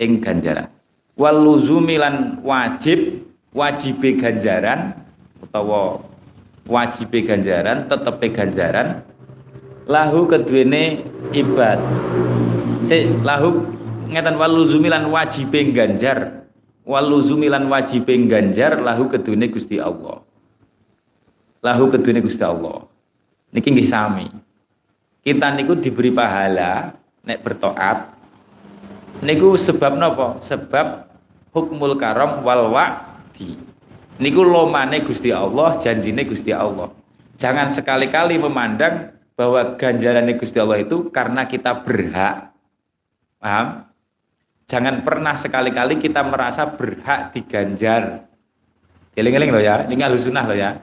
Ing 0.00 0.18
ganjaran. 0.18 0.72
Wal 1.14 1.36
luzumilan 1.44 2.40
wajib 2.40 3.28
wajibe 3.50 4.14
ganjaran 4.14 4.94
utawa 5.42 5.98
wajib 6.70 7.10
ganjaran 7.10 7.90
tetepe 7.90 8.30
ganjaran 8.30 9.02
lahu 9.90 10.30
keduwene 10.30 11.02
ibad 11.34 11.82
si 12.86 13.10
lahu 13.26 13.66
ngeten 14.06 14.38
waluzumilan 14.38 15.10
wajib 15.10 15.50
ganjar 15.74 16.46
waluzumilan 16.86 17.66
wajib 17.66 18.06
ganjar 18.06 18.78
lahu 18.78 19.10
keduwene 19.10 19.50
Gusti 19.50 19.82
Allah. 19.82 20.22
Lahu 21.60 21.92
keduwene 21.92 22.24
Gusti 22.24 22.42
Allah. 22.42 22.86
Niki 23.50 23.68
nggih 23.74 23.90
sami 23.90 24.30
kita 25.20 25.52
niku 25.52 25.76
diberi 25.76 26.08
pahala 26.12 26.96
nek 27.24 27.38
bertoat. 27.44 27.98
Niku 29.20 29.52
sebab 29.52 30.00
napa 30.00 30.40
sebab 30.40 31.12
hukmul 31.52 32.00
karam 32.00 32.40
wal 32.40 32.72
wa'di. 32.72 33.60
Niku 34.20 34.40
lomane 34.44 35.04
Gusti 35.04 35.28
Allah 35.28 35.76
janjine 35.76 36.24
Gusti 36.24 36.52
Allah. 36.52 36.88
Jangan 37.40 37.72
sekali-kali 37.72 38.36
memandang 38.36 39.16
bahwa 39.36 39.76
ganjarannya 39.76 40.36
Gusti 40.36 40.60
Allah 40.60 40.80
itu 40.80 41.08
karena 41.08 41.48
kita 41.48 41.84
berhak. 41.84 42.52
Paham? 43.40 43.88
Jangan 44.68 45.00
pernah 45.00 45.34
sekali-kali 45.34 45.96
kita 45.96 46.20
merasa 46.24 46.68
berhak 46.68 47.32
diganjar. 47.32 48.28
Eling-eling 49.16 49.50
loh 49.52 49.60
ya 49.60 49.84
ini 49.88 50.00
halus 50.00 50.28
loh 50.28 50.56
ya. 50.56 50.80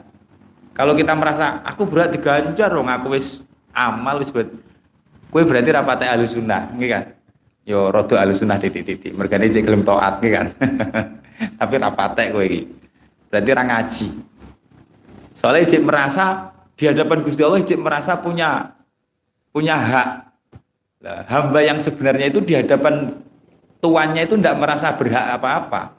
Kalau 0.77 0.93
kita 0.93 1.17
merasa 1.17 1.61
aku 1.65 1.89
berhak 1.89 2.13
diganjar 2.13 2.69
dong 2.69 2.85
aku 2.85 3.17
wis 3.17 3.46
amal 3.77 4.17
wis 4.17 4.33
kue 4.33 5.43
berarti 5.45 5.69
rapatnya 5.69 6.17
halus 6.17 6.33
sunnah 6.33 6.73
ini 6.73 6.89
kan? 6.89 7.13
Yo 7.61 7.93
rodo 7.93 8.17
halus 8.17 8.41
sunnah 8.41 8.57
titik-titik 8.57 9.13
mereka 9.13 9.37
ini 9.37 9.61
gelem 9.61 9.85
toat 9.85 10.17
kan? 10.17 10.49
Tapi 11.61 11.73
rapatnya 11.77 12.33
kue 12.33 12.45
ini 12.49 12.61
berarti 13.29 13.49
orang 13.53 13.69
ngaji. 13.69 14.07
Soalnya 15.37 15.61
ijik 15.69 15.81
merasa 15.85 16.25
di 16.73 16.89
hadapan 16.89 17.21
Gusti 17.21 17.41
Allah 17.45 17.61
ijik 17.61 17.77
merasa 17.77 18.17
punya 18.17 18.73
punya 19.53 19.77
hak. 19.77 20.09
Nah, 20.97 21.21
hamba 21.29 21.61
yang 21.61 21.77
sebenarnya 21.77 22.33
itu 22.33 22.41
di 22.41 22.57
hadapan 22.57 23.13
tuannya 23.77 24.25
itu 24.25 24.33
tidak 24.33 24.57
merasa 24.57 24.97
berhak 24.97 25.37
apa-apa. 25.37 25.93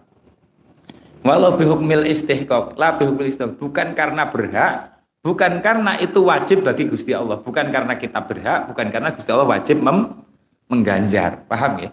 Walau 1.22 1.54
bihukmil 1.54 2.02
istihqaq 2.10 2.74
la 2.74 2.98
bihukmil 2.98 3.30
istihqaq. 3.30 3.62
Bukan 3.62 3.94
karena 3.94 4.26
berhak 4.26 4.97
bukan 5.28 5.60
karena 5.60 6.00
itu 6.00 6.24
wajib 6.24 6.64
bagi 6.64 6.88
Gusti 6.88 7.12
Allah. 7.12 7.36
Bukan 7.36 7.68
karena 7.68 7.92
kita 8.00 8.24
berhak 8.24 8.72
bukan 8.72 8.88
karena 8.88 9.12
Gusti 9.12 9.28
Allah 9.28 9.44
wajib 9.44 9.76
mem 9.84 10.24
mengganjar. 10.72 11.44
Paham 11.44 11.84
ya? 11.84 11.92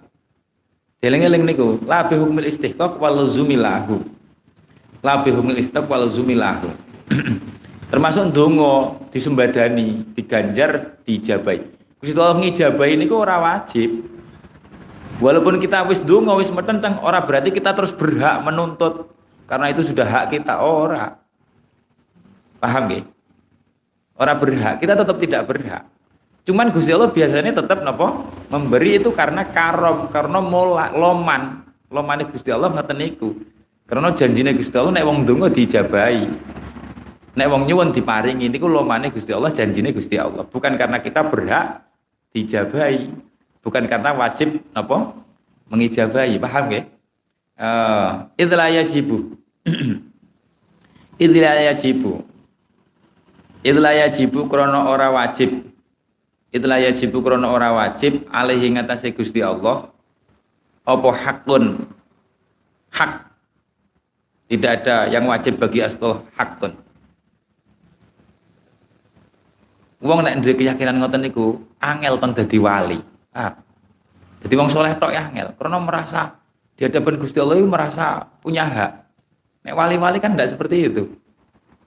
Eling-eling 1.04 1.44
niku 1.44 1.84
la 1.84 2.08
bihukmil 2.08 2.48
istihqaq 2.48 2.96
wal 2.96 3.28
zumilahu. 3.28 4.00
Labi 5.04 5.30
humil 5.36 5.60
istab 5.60 5.86
wal 5.92 6.08
zumilahu. 6.08 6.72
Termasuk 7.92 8.32
dongo 8.32 9.04
disembadani 9.12 10.02
diganjar 10.16 10.98
dijabai. 11.04 11.62
Gusti 12.00 12.16
Allah 12.16 12.40
ngijabai 12.40 12.96
ini 12.96 13.06
kok 13.06 13.20
ora 13.20 13.38
wajib. 13.38 14.16
Walaupun 15.20 15.62
kita 15.62 15.86
wis 15.86 16.02
dongo 16.02 16.40
wis 16.40 16.50
metenteng 16.50 16.98
ora 17.04 17.22
berarti 17.22 17.52
kita 17.52 17.76
terus 17.76 17.92
berhak 17.92 18.42
menuntut. 18.48 19.12
Karena 19.46 19.70
itu 19.70 19.86
sudah 19.86 20.08
hak 20.08 20.34
kita 20.34 20.58
ora. 20.64 21.22
Paham 22.58 22.90
ya 22.90 23.06
ora 24.16 24.34
berhak 24.36 24.80
kita 24.80 24.94
tetap 24.96 25.18
tidak 25.20 25.42
berhak 25.48 25.84
cuman 26.46 26.70
Gusti 26.72 26.92
Allah 26.94 27.12
biasanya 27.12 27.52
tetap 27.60 27.84
nopo 27.84 28.32
memberi 28.50 29.02
itu 29.02 29.10
karena 29.12 29.48
karom 29.50 30.08
karena 30.12 30.40
mola 30.40 30.92
loman 30.94 31.66
lomane 31.92 32.28
Gusti 32.30 32.50
Allah 32.50 32.72
ngeten 32.74 32.98
niku 32.98 33.34
karena 33.86 34.10
janjine 34.18 34.58
Gusti 34.58 34.76
Allah 34.82 34.98
nek 34.98 35.06
wong 35.06 35.18
donga 35.30 35.48
dijabahi. 35.54 36.26
Nek 37.38 37.48
wong 37.52 37.70
nyuwun 37.70 37.94
diparingi 37.94 38.50
niku 38.50 38.66
lomane 38.66 39.14
Gusti 39.14 39.30
Allah 39.30 39.54
janjine 39.54 39.94
Gusti 39.94 40.18
Allah. 40.18 40.42
Bukan 40.42 40.74
karena 40.74 40.98
kita 40.98 41.22
berhak 41.22 41.86
dijabahi, 42.34 43.14
bukan 43.62 43.86
karena 43.86 44.18
wajib 44.18 44.58
apa? 44.74 45.22
mengijabahi. 45.66 46.38
Paham 46.38 46.64
nggih? 46.70 46.86
Eh, 47.58 48.10
idla 48.42 48.70
yajibu. 48.74 49.38
idla 51.26 51.52
yajibu. 51.70 52.26
Idla 53.66 53.98
yajibu 53.98 54.46
krana 54.46 54.86
ora 54.86 55.10
wajib. 55.10 55.66
Idla 56.54 56.78
yajibu 56.86 57.26
krana 57.26 57.50
ora 57.50 57.74
wajib 57.74 58.30
alaihi 58.30 58.78
ngatasé 58.78 59.10
Gusti 59.18 59.42
Allah 59.42 59.90
apa 60.86 61.10
hakun 61.10 61.90
hak 62.94 63.26
tidak 64.46 64.86
ada 64.86 65.10
yang 65.10 65.26
wajib 65.26 65.58
bagi 65.58 65.82
astol 65.82 66.22
hakun. 66.38 66.78
Wong 70.06 70.22
nek 70.22 70.46
duwe 70.46 70.54
keyakinan 70.54 71.02
ngoten 71.02 71.26
niku 71.26 71.58
angel 71.82 72.22
kon 72.22 72.38
dadi 72.38 72.62
wali. 72.62 73.02
Ah. 73.34 73.58
Jadi 74.46 74.54
wong 74.54 74.70
soleh 74.70 74.94
tok 75.02 75.10
ya 75.10 75.26
angel, 75.26 75.58
karena 75.58 75.82
merasa 75.82 76.38
di 76.78 76.86
hadapan 76.86 77.18
Gusti 77.18 77.42
Allah 77.42 77.58
itu 77.58 77.66
merasa 77.66 78.30
punya 78.46 78.70
hak. 78.70 78.92
Nek 79.66 79.74
wali-wali 79.74 80.22
kan 80.22 80.38
tidak 80.38 80.54
seperti 80.54 80.94
itu. 80.94 81.10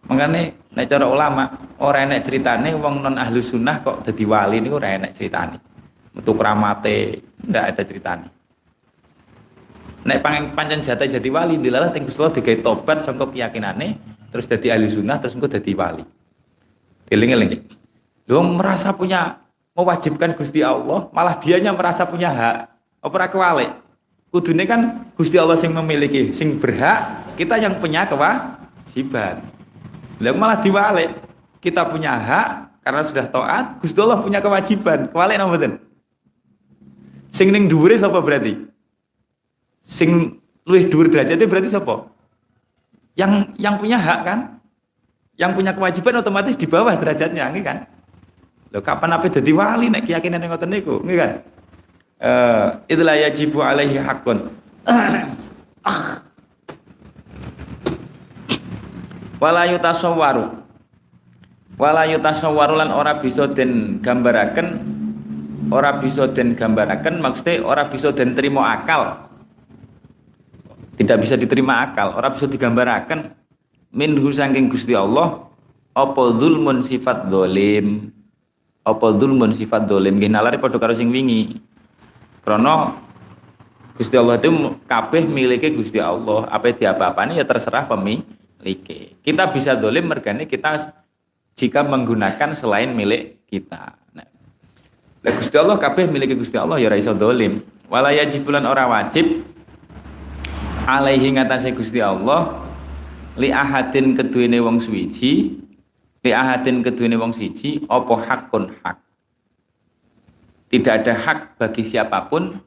Makanya 0.09 0.57
nek 0.73 0.87
cara 0.89 1.05
ulama 1.05 1.45
orang 1.85 2.09
enek 2.09 2.21
ceritane 2.25 2.73
wong 2.73 3.05
non 3.05 3.21
ahlu 3.21 3.45
sunnah 3.45 3.85
kok 3.85 4.09
jadi 4.09 4.25
wali 4.25 4.57
ini 4.65 4.69
orang 4.73 5.05
enek 5.05 5.13
ceritane. 5.13 5.57
Untuk 6.17 6.41
ramate 6.41 7.21
tidak 7.45 7.65
ada 7.77 7.83
ceritane. 7.85 8.27
Nek 10.09 10.19
pangen 10.25 10.57
pancen 10.57 10.81
jatah 10.81 11.05
jadi 11.05 11.29
wali 11.29 11.61
dilalah 11.61 11.93
Gusti 11.93 12.19
Allah 12.25 12.35
digawe 12.41 12.57
tobat 12.65 13.05
sangka 13.05 13.29
keyakinane 13.29 14.01
terus 14.33 14.49
jadi 14.49 14.81
ahli 14.81 14.89
sunnah 14.89 15.21
terus 15.21 15.37
engko 15.37 15.45
jadi 15.45 15.77
wali. 15.77 16.05
Eling-eling. 17.13 17.69
Lu 18.29 18.41
merasa 18.45 18.93
punya 18.97 19.45
mewajibkan 19.77 20.33
Gusti 20.37 20.65
Allah, 20.65 21.09
malah 21.13 21.37
dianya 21.41 21.73
merasa 21.77 22.09
punya 22.09 22.33
hak. 22.33 22.57
Apa 23.05 23.15
ora 23.15 23.29
kewalik? 23.29 23.71
Kudune 24.29 24.69
kan 24.69 25.09
Gusti 25.17 25.41
Allah 25.41 25.57
sing 25.57 25.73
memiliki, 25.73 26.37
sing 26.37 26.61
berhak, 26.61 27.33
kita 27.41 27.57
yang 27.57 27.81
punya 27.81 28.05
kewajiban. 28.05 29.58
Lah 30.19 30.35
malah 30.35 30.59
diwalik. 30.59 31.11
Kita 31.59 31.91
punya 31.91 32.15
hak 32.15 32.49
karena 32.87 33.03
sudah 33.03 33.27
taat, 33.27 33.83
Gusti 33.83 33.99
Allah 33.99 34.23
punya 34.23 34.39
kewajiban. 34.39 35.11
Kewalik 35.11 35.37
napa 35.37 35.51
mboten? 35.51 35.73
Sing 37.35 37.51
ning 37.51 37.67
dhuwure 37.67 37.99
sapa 37.99 38.23
berarti? 38.23 38.69
sing 39.89 40.37
luwih 40.69 40.85
dhuwur 40.93 41.09
derajatnya 41.09 41.49
berarti 41.49 41.73
siapa? 41.73 42.13
Yang 43.17 43.57
yang 43.57 43.81
punya 43.81 43.97
hak 43.97 44.21
kan? 44.21 44.39
Yang 45.41 45.51
punya 45.57 45.73
kewajiban 45.73 46.21
otomatis 46.21 46.61
di 46.61 46.69
bawah 46.69 46.93
derajatnya, 46.93 47.49
nggih 47.49 47.65
kan? 47.65 47.89
Loh 48.69 48.85
kapan 48.85 49.17
apa 49.17 49.33
jadi 49.33 49.49
wali 49.57 49.89
nek 49.89 50.05
keyakinan 50.05 50.45
yang 50.45 50.53
ngoten 50.53 50.69
niku, 50.69 51.01
nggih 51.01 51.17
kan? 51.17 51.31
Eh, 52.19 52.67
itulah 52.93 53.17
yajibu 53.17 53.65
alaihi 53.65 53.97
hakun. 53.97 54.53
Wala 59.39 59.67
yutasawwaru. 59.71 60.67
Wala 61.79 62.11
yutasawwaru 62.11 62.75
lan 62.75 62.91
ora 62.91 63.19
bisa 63.23 63.47
den 63.47 64.03
gambaraken 64.03 64.99
ora 65.71 65.95
bisa 66.01 66.27
den 66.27 66.59
gambaraken 66.59 67.23
maksudnya 67.23 67.63
ora 67.63 67.87
bisa 67.87 68.11
den 68.11 68.35
terima 68.35 68.75
akal. 68.75 69.31
Tidak 70.99 71.15
bisa 71.23 71.39
diterima 71.39 71.79
akal, 71.87 72.19
ora 72.19 72.27
bisa 72.35 72.51
digambaraken 72.51 73.31
minhu 73.95 74.35
saking 74.35 74.67
Gusti 74.67 74.99
Allah 74.99 75.47
apa 75.95 76.23
zulmun 76.35 76.83
sifat 76.83 77.31
dolim 77.31 78.11
apa 78.83 79.07
zulmun 79.15 79.55
sifat 79.55 79.87
dolim 79.87 80.19
nggih 80.19 80.27
nalari 80.27 80.59
padha 80.59 80.79
karo 80.83 80.95
sing 80.99 81.15
wingi 81.15 81.63
Karena 82.43 82.97
Gusti 83.99 84.17
Allah 84.17 84.41
itu 84.41 84.49
kabeh 84.89 85.27
miliki 85.29 85.69
Gusti 85.75 86.01
Allah. 86.01 86.49
Apa 86.49 86.73
diapa-apani 86.73 87.37
ya 87.37 87.45
terserah 87.45 87.85
pemilik. 88.59 89.15
Kita 89.23 89.49
bisa 89.55 89.79
dolim 89.79 90.11
mergane 90.11 90.45
kita 90.45 90.91
jika 91.55 91.87
menggunakan 91.87 92.51
selain 92.55 92.91
milik 92.91 93.47
kita. 93.47 93.95
Nah, 94.15 94.27
Gusti 95.23 95.57
Allah 95.59 95.79
kabeh 95.79 96.07
miliki 96.11 96.35
Gusti 96.35 96.59
Allah 96.59 96.79
ya 96.79 96.91
raiso 96.91 97.15
dolim. 97.15 97.63
Wala 97.89 98.13
yajibulan 98.13 98.63
ora 98.69 98.85
wajib 98.85 99.47
alaihi 100.85 101.37
ngatasé 101.37 101.73
Gusti 101.73 102.01
Allah 102.01 102.65
li 103.37 103.53
ahadin 103.53 104.17
keduwene 104.17 104.59
wong 104.61 104.81
suwiji 104.81 105.61
li 106.25 106.31
ahadin 106.33 106.81
keduwene 106.81 107.17
wong 107.21 107.33
siji 107.37 107.85
apa 107.87 108.15
hakun 108.25 108.73
hak 108.83 108.99
tidak 110.69 111.05
ada 111.05 111.15
hak 111.17 111.39
bagi 111.57 111.85
siapa 111.85 112.29
pun 112.29 112.61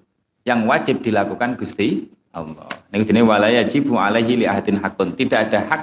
yang 0.46 0.66
wajib 0.66 1.02
dilakukan 1.06 1.58
Gusti 1.58 2.10
Allah. 2.32 2.68
Ini 2.92 3.04
jenis 3.04 3.24
walaya 3.28 3.62
jibu 3.68 4.00
alaihi 4.00 4.44
li 4.44 4.46
ahadin 4.48 4.80
hakun. 4.80 5.12
Tidak 5.16 5.52
ada 5.52 5.60
hak 5.68 5.82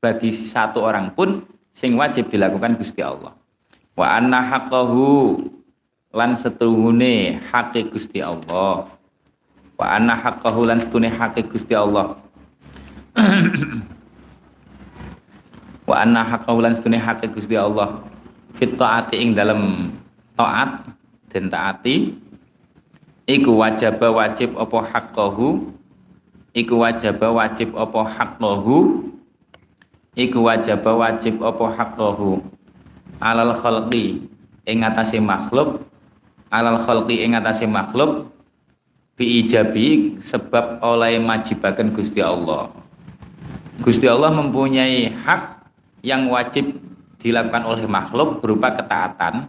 bagi 0.00 0.30
satu 0.32 0.84
orang 0.84 1.12
pun 1.16 1.44
sing 1.72 1.96
wajib 1.96 2.28
dilakukan 2.28 2.76
Gusti 2.76 3.00
Allah. 3.00 3.32
Wa 3.96 4.20
anna 4.20 4.44
haqqahu 4.44 5.40
lan 6.12 6.36
setuhune 6.36 7.40
hake 7.48 7.88
Gusti 7.88 8.20
Allah. 8.20 8.92
Wa 9.76 9.96
anna 9.96 10.16
haqqahu 10.16 10.68
lan 10.68 10.80
setune 10.80 11.12
hake 11.12 11.44
Gusti 11.48 11.76
Allah. 11.76 12.16
Wa 15.88 15.94
anna 16.00 16.24
haqqahu 16.24 16.64
lan 16.64 16.72
setune 16.76 16.96
hake 16.96 17.28
Gusti 17.32 17.56
Allah. 17.56 18.00
Fit 18.56 18.72
taati 18.76 19.20
ing 19.20 19.36
dalam 19.36 19.92
taat 20.32 20.88
den 21.28 21.52
taati 21.52 22.16
iku 23.28 23.60
wajib 23.60 24.00
wajib 24.00 24.56
apa 24.56 24.78
haqqahu 24.92 25.68
iku 26.56 26.80
wajib 26.80 27.20
wajib 27.20 27.76
apa 27.76 28.00
haqqahu 28.00 29.04
iku 30.16 30.38
wajib 30.40 30.80
wajib 30.80 31.44
apa 31.44 31.64
haqqahu 31.76 32.40
alal 33.20 33.52
khalqi 33.52 34.24
ing 34.66 34.82
atase 34.82 35.22
makhluk. 35.22 35.86
Alal 36.50 36.78
khalqi 36.82 37.22
ing 37.22 37.38
atase 37.38 37.64
makhluk. 37.64 38.30
Bi 39.16 39.40
ijabi 39.40 40.20
sebab 40.20 40.84
oleh 40.84 41.16
majibaken 41.16 41.88
Gusti 41.96 42.20
Allah. 42.20 42.68
Gusti 43.80 44.04
Allah 44.04 44.28
mempunyai 44.28 45.08
hak 45.08 45.64
yang 46.04 46.28
wajib 46.28 46.76
dilakukan 47.16 47.64
oleh 47.64 47.88
makhluk 47.88 48.44
berupa 48.44 48.76
ketaatan. 48.76 49.48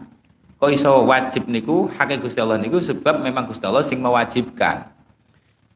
Kok 0.58 0.72
iso 0.72 1.03
wajib 1.03 1.51
niku? 1.51 1.91
Hak 1.91 2.16
Gusti 2.24 2.39
Allah 2.39 2.55
niku 2.55 2.80
sebab 2.80 3.20
memang 3.20 3.51
Gusti 3.51 3.68
Allah 3.68 3.84
sing 3.84 3.99
mewajibkan 3.99 4.96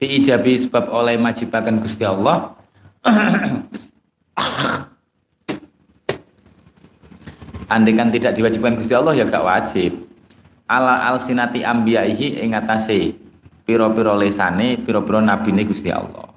diijabi 0.01 0.57
sebab 0.57 0.89
oleh 0.89 1.13
majibakan 1.21 1.77
Gusti 1.77 2.01
Allah. 2.01 2.57
Andaikan 7.71 8.09
tidak 8.09 8.33
diwajibkan 8.35 8.81
Gusti 8.81 8.97
Allah 8.97 9.13
ya 9.13 9.29
gak 9.29 9.45
wajib. 9.45 10.09
Ala 10.65 11.13
alsinati 11.13 11.61
ambiyaihi 11.61 12.41
ing 12.41 12.57
atase 12.57 13.13
pira-pira 13.63 14.17
lesane 14.17 14.81
pira-pira 14.81 15.21
nabine 15.21 15.63
Gusti 15.69 15.93
Allah. 15.93 16.33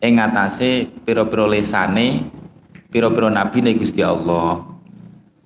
Ing 0.00 0.16
atase 0.16 0.88
pira-pira 1.04 1.44
lesane 1.44 2.32
pira-pira 2.88 3.28
nabine 3.28 3.76
Gusti 3.76 4.00
Allah. 4.00 4.64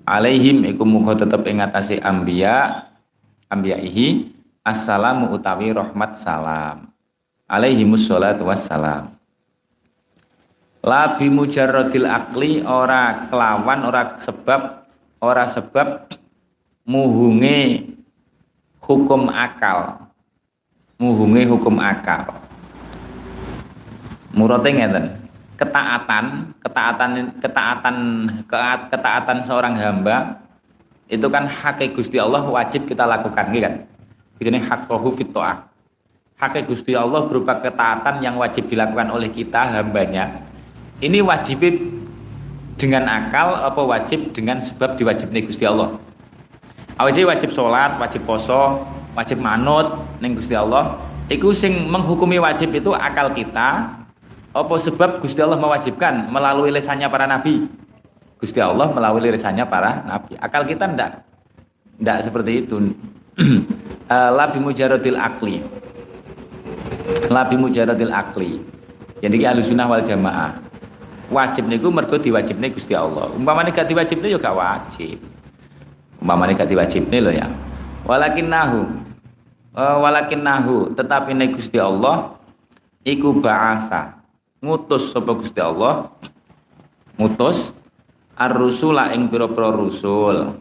Alaihim 0.06 0.64
iku 0.70 0.86
muga 0.86 1.18
tetep 1.18 1.44
ing 1.50 1.60
atase 1.60 2.00
anbiya 2.00 2.86
anbiyaihi 3.52 4.39
assalamu 4.60 5.32
utawi 5.32 5.72
rahmat 5.72 6.16
salam. 6.20 6.92
Alaihimus 7.50 8.06
sholatu 8.06 8.46
wassalam. 8.46 9.10
La 10.80 11.18
bi 11.18 11.28
mujarradil 11.28 12.08
akli 12.08 12.64
ora 12.64 13.28
kelawan 13.28 13.84
ora 13.84 14.16
sebab 14.16 14.86
ora 15.20 15.44
sebab 15.44 16.08
muhunge 16.86 17.90
hukum 18.80 19.28
akal. 19.28 20.08
Muhunge 20.96 21.42
hukum 21.50 21.76
akal. 21.82 22.32
Murate 24.30 24.70
ngeten. 24.70 25.06
Ketaatan, 25.60 26.56
ketaatan, 26.64 27.10
ketaatan, 27.36 27.96
ketaatan 28.88 29.38
seorang 29.44 29.76
hamba 29.76 30.40
itu 31.04 31.28
kan 31.28 31.44
hak 31.44 31.84
Gusti 31.92 32.16
Allah 32.16 32.40
wajib 32.48 32.88
kita 32.88 33.04
lakukan, 33.04 33.52
gitu 33.52 33.68
kan? 33.68 33.74
Ini 34.40 34.56
hak 34.56 34.88
fitoah. 34.88 35.68
Hak 36.40 36.56
Gusti 36.64 36.96
Allah 36.96 37.28
berupa 37.28 37.60
ketaatan 37.60 38.24
yang 38.24 38.40
wajib 38.40 38.64
dilakukan 38.72 39.12
oleh 39.12 39.28
kita 39.28 39.76
hambanya. 39.76 40.48
Ini 41.04 41.20
wajib 41.20 41.60
dengan 42.80 43.04
akal 43.04 43.60
apa 43.60 43.84
wajib 43.84 44.32
dengan 44.32 44.56
sebab 44.56 44.96
diwajibnya 44.96 45.44
Gusti 45.44 45.68
Allah. 45.68 46.00
Awalnya 46.96 47.28
wajib 47.28 47.52
sholat, 47.52 48.00
wajib 48.00 48.24
poso, 48.24 48.80
wajib 49.12 49.36
manut 49.44 50.00
neng 50.24 50.32
Gusti 50.32 50.56
Allah. 50.56 50.96
Iku 51.28 51.52
sing 51.52 51.88
menghukumi 51.92 52.40
wajib 52.40 52.72
itu 52.72 52.96
akal 52.96 53.36
kita, 53.36 54.00
apa 54.56 54.74
sebab 54.80 55.20
Gusti 55.20 55.44
Allah 55.44 55.60
mewajibkan 55.60 56.32
melalui 56.32 56.72
lesannya 56.72 57.06
para 57.12 57.28
nabi? 57.28 57.68
Gusti 58.40 58.58
Allah 58.58 58.88
melalui 58.88 59.28
lesannya 59.28 59.68
para 59.68 60.00
nabi. 60.08 60.40
Akal 60.40 60.64
kita 60.64 60.88
ndak 60.88 61.20
ndak 62.00 62.18
seperti 62.24 62.64
itu. 62.64 62.96
Eh, 64.10 64.30
labi 64.34 64.58
mujaradil 64.58 65.14
akli. 65.14 65.62
Labi 67.30 67.54
mujaradil 67.54 68.10
akli. 68.10 68.58
Jadi 69.22 69.46
ahli 69.46 69.62
sunnah 69.62 69.86
wal 69.86 70.02
jamaah. 70.02 70.58
Wajib 71.30 71.70
niku 71.70 71.94
mergo 71.94 72.18
diwajibne 72.18 72.74
Gusti 72.74 72.90
Allah. 72.90 73.30
Umpamane 73.30 73.70
gak 73.70 73.86
diwajibne 73.86 74.34
ya 74.34 74.34
gak 74.34 74.50
wajib. 74.50 75.22
Umpamane 76.18 76.58
gak 76.58 76.66
diwajibne 76.66 77.22
lho 77.22 77.30
ya. 77.30 77.46
Walakin 78.02 78.50
nahu. 78.50 78.82
Uh, 79.70 80.02
walakin 80.02 80.42
nahu 80.42 80.90
tetapi 80.98 81.30
nek 81.30 81.54
Gusti 81.54 81.78
Allah 81.78 82.34
iku 83.06 83.30
ba'asa 83.30 84.18
ngutus 84.58 85.14
sapa 85.14 85.30
Gusti 85.38 85.62
Allah 85.62 86.10
ngutus 87.14 87.70
ar-rusula 88.34 89.14
ing 89.14 89.30
pira-pira 89.30 89.70
rusul 89.70 90.58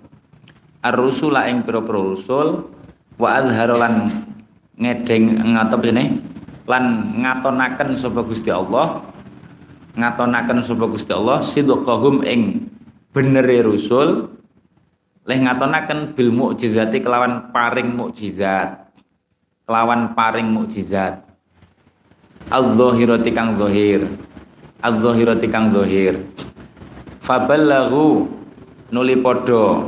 ar-rusula 0.84 1.47
ing 1.51 1.63
pira-pira 1.67 1.99
rusul 1.99 2.69
wa 3.19 3.30
azharolan 3.36 4.23
ngedeng 4.80 5.43
ngatop 5.55 5.84
ini 5.91 6.23
lan 6.69 7.15
ngatonaken 7.19 7.99
sapa 7.99 8.23
Gusti 8.23 8.47
Allah 8.47 9.03
ngatonaken 9.99 10.59
sapa 10.63 10.86
Gusti 10.88 11.11
Allah 11.11 11.43
sidqahum 11.43 12.23
ing 12.23 12.71
benere 13.11 13.65
rusul 13.65 14.32
leh 15.27 15.39
ngatonaken 15.39 16.15
bil 16.15 16.32
mukjizati 16.32 17.03
kelawan 17.03 17.51
paring 17.51 17.91
mukjizat 17.91 18.89
kelawan 19.69 20.17
paring 20.17 20.49
mukjizat. 20.49 21.21
Az-zahirati 22.49 23.30
kang 23.30 23.53
zahir 23.61 24.09
az-zahirati 24.82 25.45
kang 25.45 25.69
zahir. 25.69 26.17
Fabalaghu 27.21 28.25
nuli 28.89 29.13
padha 29.21 29.86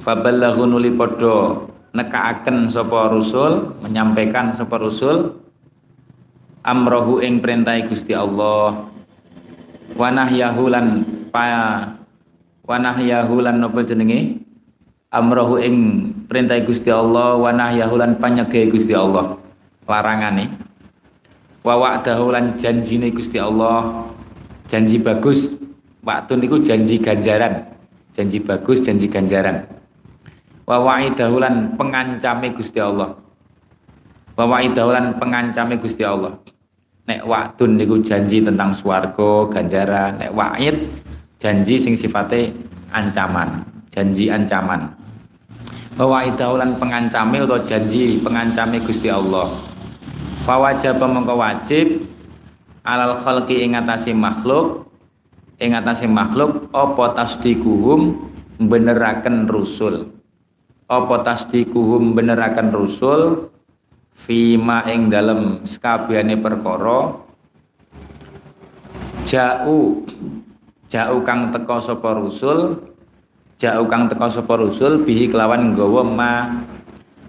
fabalaghu 0.00 0.64
nuli 0.66 0.90
padha 0.92 1.68
nekaaken 1.92 2.70
sapa 2.70 3.10
rusul 3.12 3.76
menyampaikan 3.84 4.50
sapa 4.56 4.80
rusul 4.80 5.36
amrohu 6.64 7.20
ing 7.24 7.40
perintah 7.40 7.76
Gusti 7.86 8.16
Allah. 8.16 8.88
Wanahyahu 9.90 10.70
lan 10.70 10.86
pa 11.34 11.44
wanahyahu 12.64 13.42
lan 13.42 13.58
napa 13.58 13.82
jenenge? 13.82 14.38
Amrohu 15.10 15.58
ing 15.58 15.76
perintah 16.30 16.62
Gusti 16.62 16.88
Allah 16.88 17.34
wanahyahu 17.34 17.98
lan 17.98 18.16
panyege 18.22 18.70
Gusti 18.70 18.94
Allah. 18.94 19.34
Larangane 19.90 20.54
wa 21.66 21.74
wa'dahu 21.76 22.30
lan 22.30 22.54
janjine 22.54 23.10
Gusti 23.10 23.36
Allah. 23.42 24.06
Janji 24.70 25.02
bagus 25.02 25.58
Waktun 26.00 26.40
itu 26.40 26.56
janji 26.64 26.96
ganjaran, 26.96 27.60
janji 28.16 28.40
bagus, 28.40 28.80
janji 28.80 29.04
ganjaran. 29.04 29.68
Wa 30.70 30.78
wa'idahulan 30.78 31.74
pengancame 31.74 32.54
Gusti 32.54 32.78
Allah. 32.78 33.10
Wa 34.38 34.46
wa'idahulan 34.46 35.18
pengancame 35.18 35.74
Gusti 35.82 36.06
Allah. 36.06 36.38
Nek 37.10 37.26
waktun 37.26 37.74
niku 37.74 37.98
janji 37.98 38.38
tentang 38.38 38.70
swarga, 38.70 39.50
ganjaran, 39.50 40.22
nek 40.22 40.30
wa'id 40.30 40.78
janji 41.42 41.74
sing 41.74 41.98
sifatnya 41.98 42.54
ancaman, 42.94 43.66
janji 43.90 44.30
ancaman. 44.30 44.94
Wa 45.98 46.06
wa'idahulan 46.06 46.78
pengancame 46.78 47.42
atau 47.42 47.58
janji 47.66 48.22
pengancame 48.22 48.78
Gusti 48.86 49.10
Allah. 49.10 49.50
Fawajaba 50.46 51.10
mengko 51.10 51.34
wajib 51.34 52.06
alal 52.86 53.18
khalqi 53.18 53.66
ing 53.66 53.74
makhluk 54.14 54.86
ing 55.58 55.74
atase 55.74 56.06
makhluk 56.06 56.70
apa 56.70 57.18
tasdikuhum 57.18 58.30
beneraken 58.62 59.50
rusul 59.50 60.19
apa 60.90 61.22
tasdikuhum 61.22 62.18
beneraken 62.18 62.74
rusul 62.74 63.46
fima 64.10 64.82
ing 64.90 65.06
dalem 65.06 65.62
sekabehane 65.62 66.34
perkara. 66.34 67.14
Jauh 69.22 70.02
jauh 70.90 71.20
kang 71.22 71.54
teka 71.54 71.78
sapa 71.78 72.18
rusul 72.18 72.90
jauh 73.54 73.86
kang 73.86 74.10
teka 74.10 74.26
sapa 74.26 74.58
rusul 74.58 75.06
bihi 75.06 75.30
kelawan 75.30 75.70
nggawa 75.70 76.02
ma. 76.02 76.34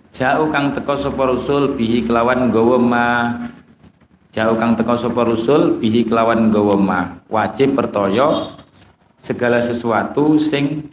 Jauh 0.10 0.50
kang 0.50 0.74
teka 0.74 0.98
sapa 0.98 1.30
rusul 1.30 1.78
bihi 1.78 2.02
kelawan 2.02 2.50
nggawa 2.50 2.78
ma. 2.82 3.08
Jauh 4.32 4.56
kang 4.56 4.80
teko 4.80 4.96
sapa 4.96 5.28
rusul 5.28 5.76
bihi 5.76 6.08
kelawan 6.08 6.48
gawa 6.48 6.80
ma. 6.80 7.00
Wajib 7.28 7.76
pertoyo 7.76 8.56
segala 9.20 9.60
sesuatu 9.60 10.40
sing 10.40 10.91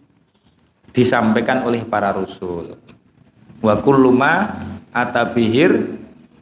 disampaikan 0.93 1.64
oleh 1.64 1.84
para 1.84 2.12
rasul. 2.12 2.76
Wa 3.59 3.74
kullu 3.78 4.14
ma 4.14 4.62
atabihir 4.95 5.99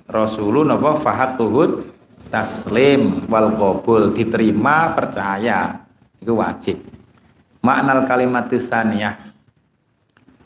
rasulun 0.06 0.70
apa 0.70 0.96
fahatuhud 1.00 1.92
taslim 2.30 3.26
wal 3.30 3.54
qabul 3.54 4.12
diterima 4.12 4.92
percaya. 4.92 5.86
Itu 6.20 6.38
wajib. 6.38 6.80
Maknal 7.62 8.06
kalimat 8.06 8.46
tsaniyah. 8.48 9.34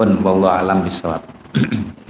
Pun 0.01 0.17
wallahu 0.25 0.49
alam 0.49 0.81
bisawab 0.81 1.21